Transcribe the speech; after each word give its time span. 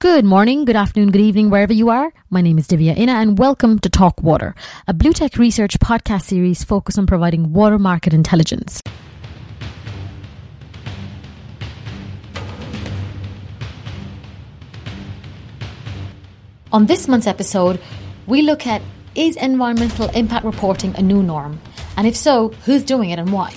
Good 0.00 0.24
morning, 0.24 0.64
good 0.64 0.76
afternoon, 0.76 1.10
good 1.10 1.20
evening, 1.20 1.50
wherever 1.50 1.74
you 1.74 1.90
are. 1.90 2.10
My 2.30 2.40
name 2.40 2.56
is 2.56 2.66
Divya 2.66 2.96
Inna 2.96 3.12
and 3.12 3.38
welcome 3.38 3.78
to 3.80 3.90
Talk 3.90 4.22
Water, 4.22 4.54
a 4.88 4.94
Blue 4.94 5.12
Tech 5.12 5.36
Research 5.36 5.78
podcast 5.78 6.22
series 6.22 6.64
focused 6.64 6.98
on 6.98 7.06
providing 7.06 7.52
water 7.52 7.78
market 7.78 8.14
intelligence. 8.14 8.80
On 16.72 16.86
this 16.86 17.06
month's 17.06 17.26
episode, 17.26 17.78
we 18.26 18.40
look 18.40 18.66
at 18.66 18.80
is 19.14 19.36
environmental 19.36 20.08
impact 20.12 20.46
reporting 20.46 20.96
a 20.96 21.02
new 21.02 21.22
norm? 21.22 21.60
And 21.98 22.06
if 22.06 22.16
so, 22.16 22.54
who's 22.64 22.84
doing 22.84 23.10
it 23.10 23.18
and 23.18 23.34
why? 23.34 23.54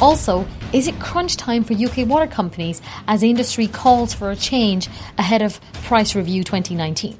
Also, 0.00 0.46
is 0.74 0.88
it 0.88 0.98
crunch 0.98 1.36
time 1.36 1.62
for 1.62 1.72
UK 1.72 2.06
water 2.06 2.26
companies 2.26 2.82
as 3.06 3.22
industry 3.22 3.68
calls 3.68 4.12
for 4.12 4.32
a 4.32 4.36
change 4.36 4.88
ahead 5.18 5.40
of 5.40 5.60
Price 5.84 6.16
Review 6.16 6.42
2019? 6.42 7.16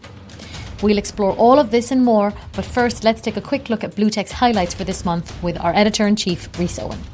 We'll 0.82 0.98
explore 0.98 1.34
all 1.36 1.60
of 1.60 1.70
this 1.70 1.92
and 1.92 2.04
more, 2.04 2.34
but 2.52 2.64
first 2.64 3.04
let's 3.04 3.20
take 3.20 3.36
a 3.36 3.40
quick 3.40 3.70
look 3.70 3.84
at 3.84 3.94
Bluetech's 3.94 4.32
highlights 4.32 4.74
for 4.74 4.82
this 4.82 5.04
month 5.04 5.40
with 5.40 5.56
our 5.60 5.72
editor 5.72 6.04
in 6.04 6.16
chief, 6.16 6.48
Rhys 6.58 6.80
Owen. 6.80 7.13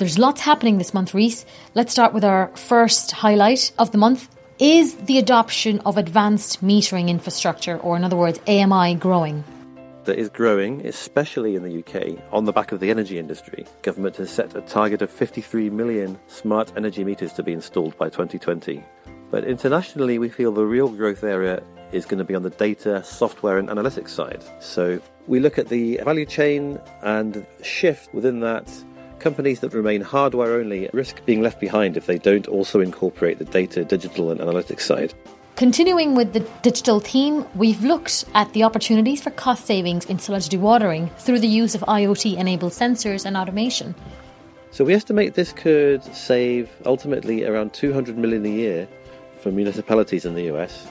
There's 0.00 0.18
lots 0.18 0.40
happening 0.40 0.78
this 0.78 0.94
month, 0.94 1.12
Rhys. 1.12 1.44
Let's 1.74 1.92
start 1.92 2.14
with 2.14 2.24
our 2.24 2.50
first 2.56 3.10
highlight 3.10 3.70
of 3.78 3.92
the 3.92 3.98
month. 3.98 4.34
Is 4.58 4.94
the 4.94 5.18
adoption 5.18 5.80
of 5.80 5.98
advanced 5.98 6.64
metering 6.64 7.10
infrastructure, 7.10 7.76
or 7.76 7.98
in 7.98 8.04
other 8.04 8.16
words, 8.16 8.40
AMI, 8.46 8.94
growing? 8.94 9.44
That 10.04 10.18
is 10.18 10.30
growing, 10.30 10.86
especially 10.86 11.54
in 11.54 11.64
the 11.64 11.80
UK, 11.80 12.18
on 12.32 12.46
the 12.46 12.52
back 12.52 12.72
of 12.72 12.80
the 12.80 12.88
energy 12.88 13.18
industry. 13.18 13.66
Government 13.82 14.16
has 14.16 14.30
set 14.30 14.56
a 14.56 14.62
target 14.62 15.02
of 15.02 15.10
53 15.10 15.68
million 15.68 16.18
smart 16.28 16.72
energy 16.78 17.04
meters 17.04 17.34
to 17.34 17.42
be 17.42 17.52
installed 17.52 17.94
by 17.98 18.08
2020. 18.08 18.82
But 19.30 19.44
internationally, 19.44 20.18
we 20.18 20.30
feel 20.30 20.50
the 20.50 20.64
real 20.64 20.88
growth 20.88 21.24
area 21.24 21.62
is 21.92 22.06
going 22.06 22.18
to 22.18 22.24
be 22.24 22.34
on 22.34 22.42
the 22.42 22.48
data, 22.48 23.04
software, 23.04 23.58
and 23.58 23.68
analytics 23.68 24.10
side. 24.10 24.42
So 24.60 24.98
we 25.26 25.40
look 25.40 25.58
at 25.58 25.68
the 25.68 26.00
value 26.04 26.24
chain 26.24 26.80
and 27.02 27.46
shift 27.62 28.14
within 28.14 28.40
that 28.40 28.72
Companies 29.20 29.60
that 29.60 29.74
remain 29.74 30.00
hardware 30.00 30.54
only 30.54 30.88
risk 30.94 31.22
being 31.26 31.42
left 31.42 31.60
behind 31.60 31.98
if 31.98 32.06
they 32.06 32.16
don't 32.16 32.48
also 32.48 32.80
incorporate 32.80 33.38
the 33.38 33.44
data, 33.44 33.84
digital, 33.84 34.30
and 34.30 34.40
analytics 34.40 34.80
side. 34.80 35.12
Continuing 35.56 36.14
with 36.14 36.32
the 36.32 36.40
digital 36.62 37.00
theme, 37.00 37.44
we've 37.54 37.84
looked 37.84 38.24
at 38.34 38.50
the 38.54 38.62
opportunities 38.62 39.22
for 39.22 39.30
cost 39.30 39.66
savings 39.66 40.06
in 40.06 40.18
sludge 40.18 40.48
dewatering 40.48 41.14
through 41.18 41.38
the 41.38 41.46
use 41.46 41.74
of 41.74 41.82
IoT 41.82 42.38
enabled 42.38 42.72
sensors 42.72 43.26
and 43.26 43.36
automation. 43.36 43.94
So 44.70 44.86
we 44.86 44.94
estimate 44.94 45.34
this 45.34 45.52
could 45.52 46.02
save 46.14 46.70
ultimately 46.86 47.44
around 47.44 47.74
200 47.74 48.16
million 48.16 48.46
a 48.46 48.48
year 48.48 48.88
for 49.42 49.52
municipalities 49.52 50.24
in 50.24 50.32
the 50.32 50.44
US 50.44 50.88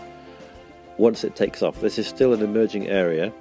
once 0.98 1.24
it 1.24 1.36
takes 1.36 1.64
off. 1.64 1.82
This 1.82 1.98
is 1.98 2.06
still 2.06 2.34
an 2.34 2.44
emerging 2.44 2.90
area. 2.90 3.34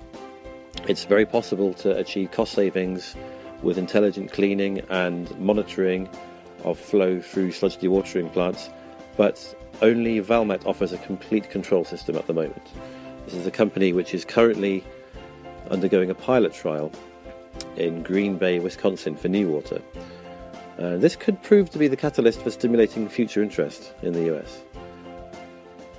It's 0.87 1.05
very 1.05 1.27
possible 1.27 1.75
to 1.75 1.95
achieve 1.95 2.31
cost 2.31 2.55
savings 2.55 3.15
with 3.63 3.79
intelligent 3.79 4.33
cleaning 4.33 4.81
and 4.91 5.39
monitoring 5.39 6.09
of 6.65 6.79
flow 6.79 7.21
through 7.21 7.53
sludge 7.53 7.79
dewatering 7.79 8.33
plants, 8.33 8.71
but 9.17 9.55
only 9.83 10.21
Valmet 10.21 10.67
offers 10.67 10.93
a 10.93 10.99
complete 10.99 11.51
control 11.51 11.85
system 11.85 12.17
at 12.17 12.27
the 12.27 12.35
moment. 12.35 12.67
This 13.25 13.35
is 13.35 13.47
a 13.47 13.51
company 13.51 13.93
which 13.93 14.15
is 14.15 14.25
currently 14.25 14.85
undergoing 15.71 16.11
a 16.11 16.15
pilot 16.15 16.53
trial 16.53 16.91
in 17.77 18.03
Green 18.03 18.37
Bay, 18.39 18.59
Wisconsin 18.59 19.17
for 19.17 19.29
NEW 19.29 19.49
Water. 19.49 19.83
Uh, 20.79 20.97
this 20.97 21.17
could 21.17 21.43
prove 21.43 21.71
to 21.71 21.79
be 21.79 21.89
the 21.89 21.97
catalyst 21.97 22.41
for 22.41 22.51
stimulating 22.51 23.09
future 23.09 23.43
interest 23.43 23.93
in 24.03 24.13
the 24.13 24.35
US. 24.35 24.63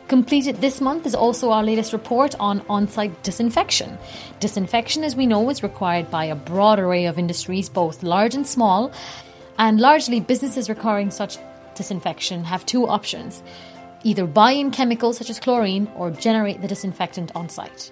Completed 0.10 0.56
this 0.56 0.82
month 0.82 1.06
is 1.06 1.14
also 1.14 1.52
our 1.52 1.64
latest 1.64 1.94
report 1.94 2.34
on 2.40 2.64
on 2.68 2.88
site 2.88 3.22
disinfection. 3.22 3.96
Disinfection, 4.40 5.04
as 5.04 5.16
we 5.16 5.28
know, 5.28 5.52
is 5.52 5.62
required 5.62 6.10
by 6.10 6.26
a 6.26 6.34
broad 6.34 6.80
array 6.80 7.06
of 7.06 7.20
industries, 7.20 7.70
both 7.70 8.02
large 8.02 8.34
and 8.34 8.48
small, 8.48 8.92
and 9.60 9.80
largely 9.80 10.20
businesses 10.20 10.68
requiring 10.68 11.12
such 11.12 11.38
disinfection 11.76 12.44
have 12.44 12.66
two 12.66 12.88
options 12.88 13.44
either 14.04 14.26
buy 14.26 14.52
in 14.52 14.72
chemicals 14.72 15.18
such 15.18 15.30
as 15.30 15.40
chlorine 15.40 15.88
or 15.96 16.10
generate 16.10 16.62
the 16.62 16.68
disinfectant 16.68 17.32
on 17.36 17.48
site. 17.48 17.92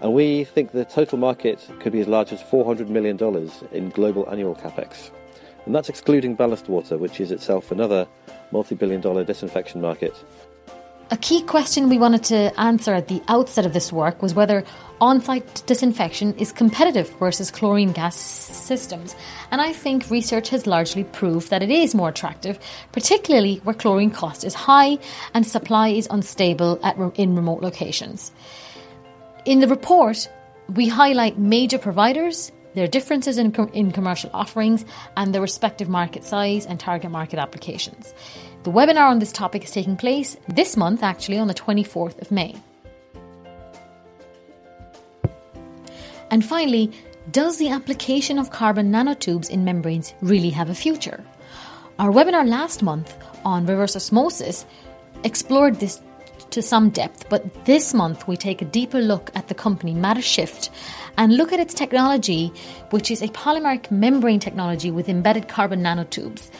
And 0.00 0.12
we 0.12 0.44
think 0.44 0.70
the 0.70 0.84
total 0.84 1.18
market 1.18 1.68
could 1.80 1.92
be 1.92 2.00
as 2.00 2.06
large 2.06 2.32
as 2.32 2.40
$400 2.42 2.88
million 2.88 3.18
in 3.72 3.88
global 3.90 4.28
annual 4.30 4.54
capex. 4.54 5.10
And 5.64 5.74
that's 5.74 5.88
excluding 5.88 6.34
ballast 6.34 6.68
water, 6.68 6.98
which 6.98 7.18
is 7.18 7.32
itself 7.32 7.72
another 7.72 8.06
multi 8.52 8.74
billion 8.74 9.00
dollar 9.00 9.24
disinfection 9.24 9.80
market 9.80 10.14
a 11.12 11.16
key 11.18 11.42
question 11.42 11.90
we 11.90 11.98
wanted 11.98 12.24
to 12.24 12.58
answer 12.58 12.94
at 12.94 13.08
the 13.08 13.22
outset 13.28 13.66
of 13.66 13.74
this 13.74 13.92
work 13.92 14.22
was 14.22 14.32
whether 14.32 14.64
on 14.98 15.20
site 15.20 15.62
disinfection 15.66 16.34
is 16.38 16.52
competitive 16.52 17.10
versus 17.18 17.50
chlorine 17.50 17.92
gas 17.92 18.16
systems. 18.16 19.14
And 19.50 19.60
I 19.60 19.74
think 19.74 20.08
research 20.08 20.48
has 20.48 20.66
largely 20.66 21.04
proved 21.04 21.50
that 21.50 21.62
it 21.62 21.68
is 21.68 21.94
more 21.94 22.08
attractive, 22.08 22.58
particularly 22.92 23.56
where 23.56 23.74
chlorine 23.74 24.10
cost 24.10 24.42
is 24.42 24.54
high 24.54 24.96
and 25.34 25.46
supply 25.46 25.88
is 25.88 26.08
unstable 26.10 26.80
at, 26.82 26.96
in 27.16 27.36
remote 27.36 27.60
locations. 27.60 28.32
In 29.44 29.60
the 29.60 29.68
report, 29.68 30.30
we 30.74 30.88
highlight 30.88 31.36
major 31.36 31.76
providers, 31.76 32.50
their 32.72 32.88
differences 32.88 33.36
in, 33.36 33.52
com- 33.52 33.68
in 33.74 33.92
commercial 33.92 34.30
offerings, 34.32 34.86
and 35.14 35.34
their 35.34 35.42
respective 35.42 35.90
market 35.90 36.24
size 36.24 36.64
and 36.64 36.80
target 36.80 37.10
market 37.10 37.38
applications. 37.38 38.14
The 38.62 38.70
webinar 38.70 39.10
on 39.10 39.18
this 39.18 39.32
topic 39.32 39.64
is 39.64 39.72
taking 39.72 39.96
place 39.96 40.36
this 40.46 40.76
month, 40.76 41.02
actually, 41.02 41.38
on 41.38 41.48
the 41.48 41.54
24th 41.54 42.22
of 42.22 42.30
May. 42.30 42.54
And 46.30 46.44
finally, 46.44 46.92
does 47.32 47.58
the 47.58 47.70
application 47.70 48.38
of 48.38 48.52
carbon 48.52 48.92
nanotubes 48.92 49.50
in 49.50 49.64
membranes 49.64 50.14
really 50.20 50.50
have 50.50 50.70
a 50.70 50.76
future? 50.76 51.24
Our 51.98 52.12
webinar 52.12 52.48
last 52.48 52.84
month 52.84 53.16
on 53.44 53.66
reverse 53.66 53.96
osmosis 53.96 54.64
explored 55.24 55.80
this 55.80 56.00
to 56.50 56.62
some 56.62 56.90
depth, 56.90 57.28
but 57.28 57.64
this 57.64 57.92
month 57.92 58.28
we 58.28 58.36
take 58.36 58.62
a 58.62 58.66
deeper 58.66 59.00
look 59.00 59.30
at 59.34 59.48
the 59.48 59.54
company 59.54 59.92
Mattershift 59.92 60.70
and 61.18 61.36
look 61.36 61.52
at 61.52 61.60
its 61.60 61.74
technology, 61.74 62.52
which 62.90 63.10
is 63.10 63.22
a 63.22 63.28
polymeric 63.28 63.90
membrane 63.90 64.38
technology 64.38 64.90
with 64.90 65.08
embedded 65.08 65.48
carbon 65.48 65.82
nanotubes. 65.82 66.50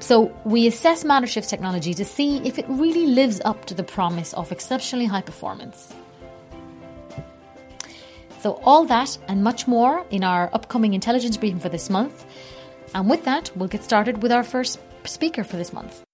So 0.00 0.32
we 0.44 0.66
assess 0.66 1.04
Mattershift's 1.04 1.50
technology 1.50 1.92
to 1.94 2.04
see 2.04 2.38
if 2.46 2.58
it 2.58 2.66
really 2.68 3.06
lives 3.06 3.40
up 3.44 3.64
to 3.66 3.74
the 3.74 3.82
promise 3.82 4.32
of 4.32 4.52
exceptionally 4.52 5.06
high 5.06 5.22
performance. 5.22 5.92
So 8.40 8.60
all 8.64 8.84
that 8.86 9.18
and 9.26 9.42
much 9.42 9.66
more 9.66 10.06
in 10.10 10.22
our 10.22 10.48
upcoming 10.52 10.94
intelligence 10.94 11.36
briefing 11.36 11.58
for 11.58 11.68
this 11.68 11.90
month. 11.90 12.24
And 12.94 13.10
with 13.10 13.24
that, 13.24 13.50
we'll 13.56 13.68
get 13.68 13.82
started 13.82 14.22
with 14.22 14.30
our 14.30 14.44
first 14.44 14.78
speaker 15.04 15.42
for 15.42 15.56
this 15.56 15.72
month. 15.72 16.04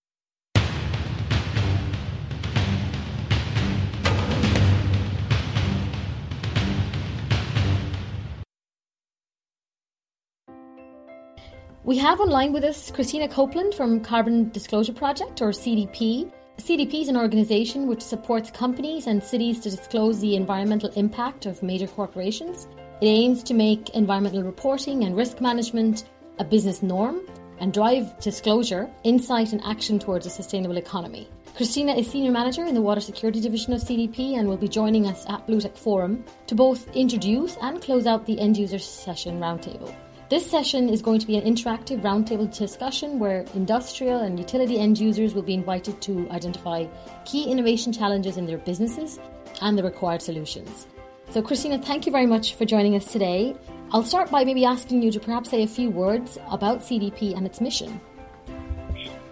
We 11.87 11.99
have 11.99 12.19
online 12.19 12.55
with 12.55 12.65
us 12.65 12.91
Christina 12.91 13.28
Copeland 13.28 13.75
from 13.75 14.00
Carbon 14.00 14.49
Disclosure 14.49 14.95
Project, 14.95 15.43
or 15.43 15.50
CDP. 15.50 16.33
CDP 16.56 17.03
is 17.03 17.09
an 17.09 17.17
organisation 17.19 17.87
which 17.87 18.00
supports 18.00 18.50
companies 18.50 19.06
and 19.06 19.22
cities 19.22 19.61
to 19.61 19.71
disclose 19.71 20.19
the 20.19 20.34
environmental 20.34 20.89
impact 20.97 21.44
of 21.44 21.62
major 21.62 21.87
corporations. 21.87 22.69
It 23.03 23.06
aims 23.06 23.43
to 23.43 23.53
make 23.53 23.91
environmental 23.91 24.43
reporting 24.43 25.05
and 25.05 25.14
risk 25.14 25.43
management 25.43 26.05
a 26.38 26.44
business 26.44 26.82
norm 26.82 27.20
and 27.58 27.75
drive 27.75 28.19
disclosure, 28.19 28.88
insight, 29.03 29.53
and 29.53 29.62
action 29.62 29.99
towards 29.99 30.25
a 30.25 30.31
sustainable 30.31 30.79
economy. 30.79 31.29
Christina 31.55 31.93
is 31.93 32.11
Senior 32.11 32.32
Manager 32.32 32.64
in 32.64 32.75
the 32.75 32.81
Water 32.81 33.03
Security 33.03 33.43
Division 33.43 33.75
of 33.75 33.82
CDP 33.82 34.38
and 34.38 34.49
will 34.49 34.56
be 34.56 34.69
joining 34.69 35.06
us 35.06 35.26
at 35.29 35.47
Bluetech 35.47 35.76
Forum 35.76 36.25
to 36.47 36.55
both 36.55 36.88
introduce 36.97 37.58
and 37.61 37.82
close 37.82 38.06
out 38.06 38.25
the 38.25 38.41
end 38.41 38.56
user 38.56 38.79
session 38.79 39.38
roundtable. 39.38 39.94
This 40.34 40.50
session 40.50 40.88
is 40.88 41.00
going 41.00 41.20
to 41.20 41.28
be 41.28 41.36
an 41.36 41.44
interactive 41.44 42.00
roundtable 42.00 42.52
discussion 42.52 43.20
where 43.20 43.44
industrial 43.54 44.22
and 44.22 44.36
utility 44.36 44.81
end 44.81 44.98
users 44.98 45.32
will 45.32 45.44
be 45.44 45.54
invited 45.54 46.02
to 46.02 46.28
identify 46.32 46.86
key 47.25 47.44
innovation 47.44 47.92
challenges 47.92 48.36
in 48.36 48.44
their 48.44 48.58
businesses 48.58 49.20
and 49.62 49.78
the 49.78 49.84
required 49.84 50.20
solutions. 50.20 50.88
So, 51.31 51.40
Christina, 51.40 51.78
thank 51.78 52.04
you 52.04 52.10
very 52.10 52.26
much 52.26 52.56
for 52.56 52.64
joining 52.64 52.96
us 52.96 53.12
today. 53.12 53.54
I'll 53.92 54.02
start 54.02 54.28
by 54.28 54.44
maybe 54.44 54.64
asking 54.64 55.02
you 55.02 55.12
to 55.12 55.20
perhaps 55.20 55.50
say 55.50 55.62
a 55.62 55.69
few 55.69 55.88
words 55.88 56.36
about 56.50 56.81
CDP 56.81 57.36
and 57.36 57.46
its 57.46 57.60
mission. 57.60 58.00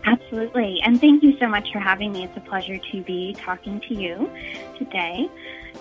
Absolutely. 0.04 0.81
And 0.84 1.00
thank 1.00 1.25
you 1.25 1.37
so 1.40 1.49
much 1.49 1.72
for 1.72 1.81
having 1.81 2.12
me. 2.12 2.22
It's 2.26 2.37
a 2.37 2.49
pleasure 2.49 2.78
to 2.78 3.02
be 3.02 3.34
talking 3.40 3.81
to 3.88 3.94
you 3.96 4.31
today. 4.78 5.28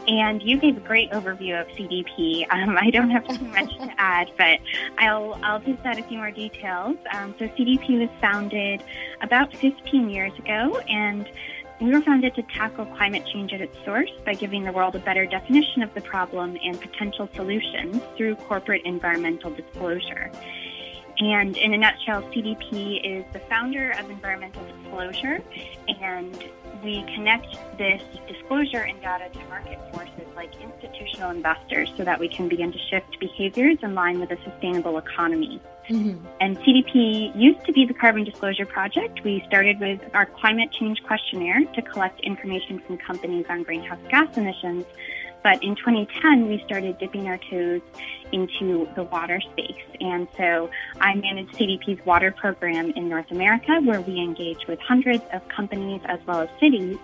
And 0.08 0.42
you 0.42 0.58
gave 0.60 0.78
a 0.78 0.80
great 0.80 1.12
overview 1.12 1.60
of 1.62 1.68
CDP. 1.70 2.46
Um, 2.52 2.78
I 2.78 2.90
don't 2.90 3.12
have 3.12 3.28
too 3.28 3.46
much 3.46 3.76
to 3.78 3.92
add, 3.98 4.32
but 4.38 4.60
I'll, 4.98 5.40
I'll 5.44 5.60
just 5.60 5.80
add 5.86 6.00
a 6.00 6.04
few 6.04 6.18
more 6.18 6.32
details. 6.32 6.98
Um, 7.14 7.36
so 7.38 7.48
CDP 7.50 8.00
was 8.00 8.10
founded 8.20 8.84
about 9.22 9.56
15 9.56 10.10
years 10.10 10.38
ago, 10.40 10.80
and 10.90 11.30
we 11.82 11.92
were 11.92 12.02
founded 12.02 12.36
to 12.36 12.44
tackle 12.44 12.86
climate 12.86 13.26
change 13.34 13.54
at 13.54 13.62
its 13.62 13.76
source 13.84 14.12
by 14.24 14.36
giving 14.36 14.64
the 14.64 14.72
world 14.72 14.96
a 14.96 15.00
better 15.00 15.26
definition 15.26 15.82
of 15.82 15.94
the 15.96 16.02
problem 16.02 16.58
and 16.64 16.80
potential 16.80 17.28
solutions 17.36 18.02
through 18.16 18.36
corporate 18.36 18.84
environmental 18.86 19.50
disclosure. 19.52 20.32
And 21.22 21.56
in 21.56 21.72
a 21.76 21.78
nutshell, 21.78 22.24
CDP 22.24 23.00
is 23.06 23.24
the 23.32 23.40
founder 23.42 23.92
of 23.92 24.10
environmental 24.10 24.66
disclosure, 24.66 25.40
and 26.02 26.44
we 26.84 27.04
connect 27.14 27.46
this 27.78 28.02
disclosure 28.28 28.82
and 28.82 29.00
data 29.02 29.30
to 29.30 29.46
market 29.46 29.78
forces 29.94 30.26
like 30.36 30.50
institutional 30.60 31.30
investors 31.30 31.94
so 31.96 32.04
that 32.04 32.20
we 32.20 32.28
can 32.28 32.48
begin 32.48 32.72
to 32.72 32.80
shift 32.90 33.20
behaviors 33.20 33.78
in 33.84 33.94
line 33.94 34.20
with 34.20 34.32
a 34.32 34.38
sustainable 34.44 34.98
economy. 34.98 35.62
Mm-hmm. 35.90 36.26
And 36.40 36.58
CDP 36.58 37.36
used 37.36 37.64
to 37.66 37.72
be 37.72 37.86
the 37.86 37.94
Carbon 37.94 38.24
Disclosure 38.24 38.66
Project. 38.66 39.24
We 39.24 39.44
started 39.46 39.80
with 39.80 40.02
our 40.16 40.26
climate 40.26 40.72
change 40.72 41.04
questionnaire 41.04 41.64
to 41.76 41.84
collect 41.84 42.20
information 42.22 42.80
from 42.80 42.98
companies 42.98 43.46
on 43.48 43.62
greenhouse 43.62 44.00
gas 44.10 44.36
emissions. 44.38 44.86
But 45.44 45.64
in 45.64 45.76
2010, 45.76 46.48
we 46.48 46.62
started 46.66 46.98
dipping 47.00 47.28
our 47.28 47.38
toes 47.38 47.82
into 48.32 48.88
the 48.96 49.04
water 49.04 49.42
space. 49.42 49.84
And 50.00 50.28
so 50.38 50.70
I 51.00 51.16
manage 51.16 51.50
CDP's 51.50 52.06
water 52.06 52.32
program 52.32 52.92
in 52.92 53.10
North 53.10 53.32
America, 53.32 53.80
where 53.82 54.02
we 54.02 54.20
engage 54.20 54.68
with 54.68 54.80
hundreds 54.80 55.24
of 55.34 55.48
companies 55.48 56.02
as 56.06 56.20
well 56.26 56.42
as 56.42 56.50
cities 56.60 56.98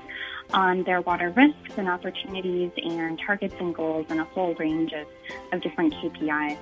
on 0.53 0.83
their 0.83 1.01
water 1.01 1.29
risks 1.31 1.77
and 1.77 1.89
opportunities 1.89 2.71
and 2.77 3.19
targets 3.25 3.55
and 3.59 3.75
goals 3.75 4.05
and 4.09 4.19
a 4.19 4.23
whole 4.23 4.53
range 4.55 4.93
of, 4.93 5.07
of 5.51 5.61
different 5.61 5.93
KPIs. 5.95 6.57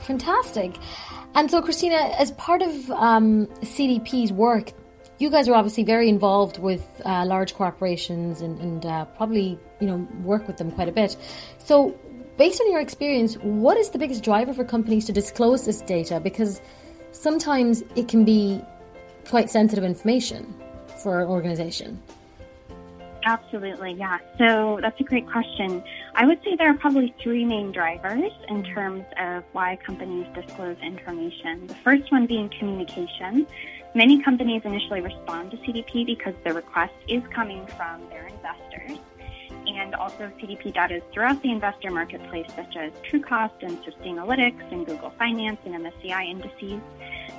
Fantastic. 0.00 0.76
And 1.34 1.50
so, 1.50 1.62
Christina, 1.62 1.96
as 2.18 2.32
part 2.32 2.60
of 2.60 2.90
um, 2.90 3.46
CDP's 3.62 4.32
work, 4.32 4.72
you 5.20 5.30
guys 5.30 5.48
are 5.48 5.54
obviously 5.54 5.84
very 5.84 6.08
involved 6.08 6.58
with 6.58 7.00
uh, 7.04 7.24
large 7.26 7.54
corporations 7.54 8.40
and, 8.40 8.58
and 8.58 8.86
uh, 8.86 9.04
probably 9.04 9.58
you 9.78 9.86
know 9.86 10.08
work 10.24 10.46
with 10.48 10.56
them 10.56 10.72
quite 10.72 10.88
a 10.88 10.92
bit. 10.92 11.16
So, 11.58 11.94
based 12.38 12.60
on 12.60 12.70
your 12.70 12.80
experience, 12.80 13.36
what 13.36 13.76
is 13.76 13.90
the 13.90 13.98
biggest 13.98 14.24
driver 14.24 14.54
for 14.54 14.64
companies 14.64 15.04
to 15.04 15.12
disclose 15.12 15.66
this 15.66 15.82
data? 15.82 16.18
Because 16.20 16.60
sometimes 17.12 17.82
it 17.94 18.08
can 18.08 18.24
be 18.24 18.62
quite 19.28 19.50
sensitive 19.50 19.84
information 19.84 20.54
for 21.02 21.20
an 21.20 21.28
organization. 21.28 22.02
Absolutely, 23.24 23.92
yeah. 23.92 24.18
So 24.38 24.78
that's 24.80 24.98
a 24.98 25.04
great 25.04 25.28
question. 25.28 25.82
I 26.14 26.24
would 26.24 26.42
say 26.42 26.56
there 26.56 26.70
are 26.70 26.76
probably 26.78 27.14
three 27.22 27.44
main 27.44 27.70
drivers 27.70 28.32
in 28.48 28.64
terms 28.64 29.04
of 29.18 29.44
why 29.52 29.76
companies 29.76 30.26
disclose 30.34 30.78
information. 30.78 31.66
The 31.66 31.74
first 31.74 32.10
one 32.10 32.24
being 32.24 32.48
communication. 32.48 33.46
Many 33.92 34.22
companies 34.22 34.62
initially 34.64 35.00
respond 35.00 35.50
to 35.50 35.56
CDP 35.58 36.06
because 36.06 36.34
the 36.44 36.52
request 36.52 36.94
is 37.08 37.22
coming 37.34 37.66
from 37.66 38.08
their 38.08 38.28
investors. 38.28 38.98
And 39.66 39.96
also 39.96 40.30
CDP 40.40 40.72
data 40.72 40.96
is 40.96 41.02
throughout 41.12 41.42
the 41.42 41.50
investor 41.50 41.90
marketplace, 41.90 42.46
such 42.54 42.76
as 42.76 42.92
Trucost 43.02 43.62
and 43.62 43.76
Sustainalytics 43.82 44.72
and 44.72 44.86
Google 44.86 45.10
Finance 45.18 45.58
and 45.64 45.74
MSCI 45.74 46.30
indices. 46.30 46.80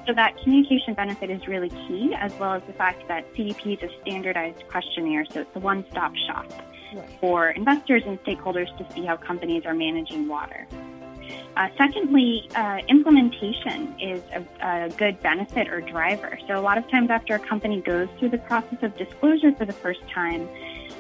So 0.06 0.13
that 0.13 0.36
communication 0.44 0.94
benefit 0.94 1.30
is 1.30 1.48
really 1.48 1.69
key, 1.69 2.13
as 2.15 2.33
well 2.33 2.53
as 2.53 2.63
the 2.68 2.74
fact 2.74 3.07
that 3.07 3.33
CDP 3.33 3.81
is 3.81 3.89
a 3.89 4.01
standardized 4.01 4.68
questionnaire, 4.68 5.25
so 5.31 5.42
it's 5.42 5.56
a 5.56 5.59
one-stop 5.59 6.13
shop 6.27 6.51
right. 6.94 7.09
for 7.21 7.51
investors 7.51 8.03
and 8.06 8.21
stakeholders 8.24 8.75
to 8.77 8.94
see 8.94 9.06
how 9.06 9.15
companies 9.15 9.65
are 9.65 9.74
managing 9.74 10.27
water. 10.27 10.68
Uh, 11.56 11.68
secondly, 11.78 12.48
uh, 12.56 12.80
implementation 12.88 13.94
is 14.00 14.22
a, 14.33 14.44
a, 14.66 14.89
good 14.89 15.22
benefit 15.22 15.68
or 15.68 15.81
driver. 15.81 16.38
So 16.48 16.57
a 16.57 16.62
lot 16.62 16.78
of 16.78 16.89
times 16.89 17.10
after 17.10 17.36
a 17.36 17.39
company 17.39 17.81
goes 17.81 18.07
through 18.18 18.30
the 18.30 18.38
process 18.38 18.81
of 18.81 18.95
disclosure 18.98 19.51
for 19.54 19.66
the 19.66 19.74
first 19.74 20.01
time, 20.10 20.48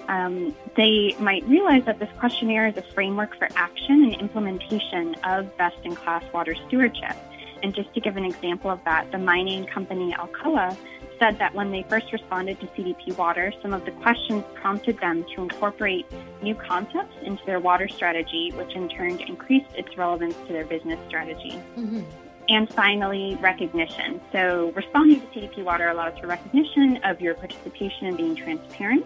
um, 0.07 0.55
they 0.75 1.15
might 1.19 1.43
realize 1.47 1.85
that 1.85 1.99
this 1.99 2.09
questionnaire 2.19 2.67
is 2.67 2.75
a 2.75 2.81
framework 2.81 3.37
for 3.37 3.47
action 3.55 4.03
and 4.03 4.15
implementation 4.15 5.15
of 5.23 5.55
best-in-class 5.57 6.23
water 6.33 6.55
stewardship. 6.67 7.15
And 7.63 7.73
just 7.73 7.93
to 7.93 8.01
give 8.01 8.17
an 8.17 8.25
example 8.25 8.71
of 8.71 8.83
that, 8.83 9.11
the 9.11 9.19
mining 9.19 9.65
company 9.65 10.13
Alcoa 10.13 10.75
said 11.21 11.37
that 11.37 11.53
when 11.53 11.69
they 11.69 11.83
first 11.83 12.11
responded 12.11 12.59
to 12.59 12.65
CDP 12.67 13.15
water, 13.15 13.53
some 13.61 13.73
of 13.73 13.85
the 13.85 13.91
questions 13.91 14.43
prompted 14.55 14.97
them 14.99 15.23
to 15.35 15.43
incorporate 15.43 16.07
new 16.41 16.55
concepts 16.55 17.15
into 17.21 17.45
their 17.45 17.59
water 17.59 17.87
strategy, 17.87 18.51
which 18.55 18.73
in 18.73 18.89
turn 18.89 19.19
increased 19.21 19.71
its 19.75 19.95
relevance 19.95 20.33
to 20.47 20.53
their 20.53 20.65
business 20.65 20.99
strategy. 21.07 21.61
Mm-hmm. 21.77 22.01
And 22.49 22.67
finally, 22.73 23.37
recognition. 23.39 24.19
So 24.31 24.71
responding 24.75 25.21
to 25.21 25.27
CDP 25.27 25.63
water 25.63 25.89
allows 25.89 26.17
for 26.17 26.25
recognition 26.25 26.97
of 27.03 27.21
your 27.21 27.35
participation 27.35 28.07
and 28.07 28.17
being 28.17 28.35
transparent. 28.35 29.05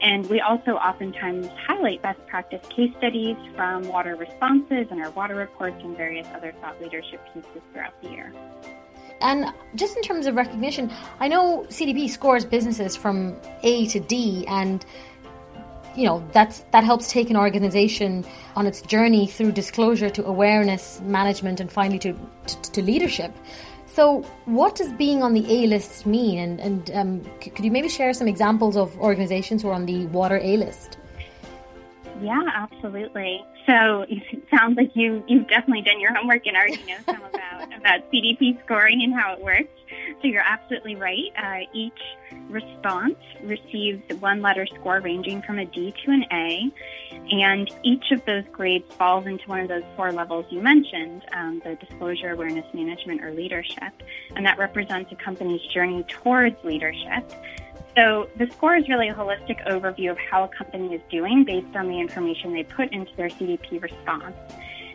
And 0.00 0.28
we 0.28 0.40
also 0.40 0.72
oftentimes 0.72 1.46
highlight 1.66 2.02
best 2.02 2.18
practice 2.26 2.66
case 2.68 2.90
studies 2.98 3.36
from 3.54 3.86
water 3.86 4.16
responses 4.16 4.88
and 4.90 5.00
our 5.00 5.10
water 5.12 5.36
reports 5.36 5.76
and 5.84 5.96
various 5.96 6.26
other 6.34 6.52
thought 6.60 6.82
leadership 6.82 7.24
pieces 7.32 7.62
throughout 7.72 7.94
the 8.02 8.10
year. 8.10 8.32
And 9.20 9.52
just 9.74 9.96
in 9.96 10.02
terms 10.02 10.26
of 10.26 10.36
recognition, 10.36 10.92
I 11.20 11.28
know 11.28 11.66
CDP 11.68 12.10
scores 12.10 12.44
businesses 12.44 12.96
from 12.96 13.36
A 13.62 13.86
to 13.86 14.00
D, 14.00 14.44
and 14.48 14.84
you 15.96 16.04
know 16.04 16.26
that's 16.32 16.60
that 16.72 16.84
helps 16.84 17.10
take 17.10 17.30
an 17.30 17.36
organization 17.36 18.24
on 18.56 18.66
its 18.66 18.82
journey 18.82 19.26
through 19.26 19.52
disclosure 19.52 20.10
to 20.10 20.24
awareness, 20.26 21.00
management, 21.02 21.60
and 21.60 21.70
finally 21.72 21.98
to 22.00 22.12
to, 22.46 22.72
to 22.72 22.82
leadership. 22.82 23.32
So, 23.94 24.22
what 24.46 24.74
does 24.74 24.92
being 24.92 25.22
on 25.22 25.34
the 25.34 25.44
A 25.48 25.68
list 25.68 26.04
mean? 26.04 26.38
And, 26.38 26.60
and 26.60 26.90
um, 26.90 27.30
could 27.40 27.64
you 27.64 27.70
maybe 27.70 27.88
share 27.88 28.12
some 28.12 28.26
examples 28.26 28.76
of 28.76 28.98
organizations 28.98 29.62
who 29.62 29.68
are 29.68 29.74
on 29.74 29.86
the 29.86 30.06
water 30.06 30.40
A 30.42 30.56
list? 30.56 30.98
Yeah, 32.20 32.42
absolutely. 32.52 33.44
So 33.66 34.02
it 34.08 34.42
sounds 34.54 34.76
like 34.76 34.94
you 34.94 35.22
you've 35.26 35.48
definitely 35.48 35.82
done 35.82 36.00
your 36.00 36.14
homework 36.14 36.46
and 36.46 36.56
already 36.56 36.82
know 36.84 36.98
some 37.04 37.22
about 37.22 37.74
about 37.78 38.12
CDP 38.12 38.62
scoring 38.64 39.02
and 39.02 39.14
how 39.14 39.34
it 39.34 39.42
works. 39.42 39.68
So 40.20 40.28
you're 40.28 40.42
absolutely 40.42 40.96
right. 40.96 41.30
Uh, 41.36 41.66
each 41.72 41.92
response 42.48 43.16
receives 43.42 44.02
one 44.20 44.42
letter 44.42 44.66
score 44.66 45.00
ranging 45.00 45.42
from 45.42 45.58
a 45.58 45.66
D 45.66 45.94
to 46.04 46.10
an 46.10 46.24
A, 46.32 46.72
and 47.30 47.70
each 47.82 48.10
of 48.10 48.24
those 48.24 48.44
grades 48.52 48.92
falls 48.94 49.26
into 49.26 49.46
one 49.48 49.60
of 49.60 49.68
those 49.68 49.84
four 49.96 50.12
levels 50.12 50.46
you 50.50 50.60
mentioned: 50.60 51.24
um, 51.34 51.60
the 51.64 51.76
disclosure, 51.76 52.30
awareness, 52.30 52.66
management, 52.74 53.22
or 53.22 53.32
leadership, 53.32 53.92
and 54.36 54.44
that 54.46 54.58
represents 54.58 55.12
a 55.12 55.16
company's 55.16 55.62
journey 55.72 56.04
towards 56.08 56.56
leadership. 56.64 57.30
So 57.96 58.28
the 58.36 58.48
score 58.52 58.76
is 58.76 58.88
really 58.88 59.08
a 59.08 59.14
holistic 59.14 59.64
overview 59.68 60.10
of 60.10 60.18
how 60.18 60.44
a 60.44 60.48
company 60.48 60.94
is 60.94 61.00
doing 61.10 61.44
based 61.44 61.76
on 61.76 61.88
the 61.88 62.00
information 62.00 62.52
they 62.52 62.64
put 62.64 62.92
into 62.92 63.14
their 63.16 63.28
CDP 63.28 63.80
response. 63.80 64.34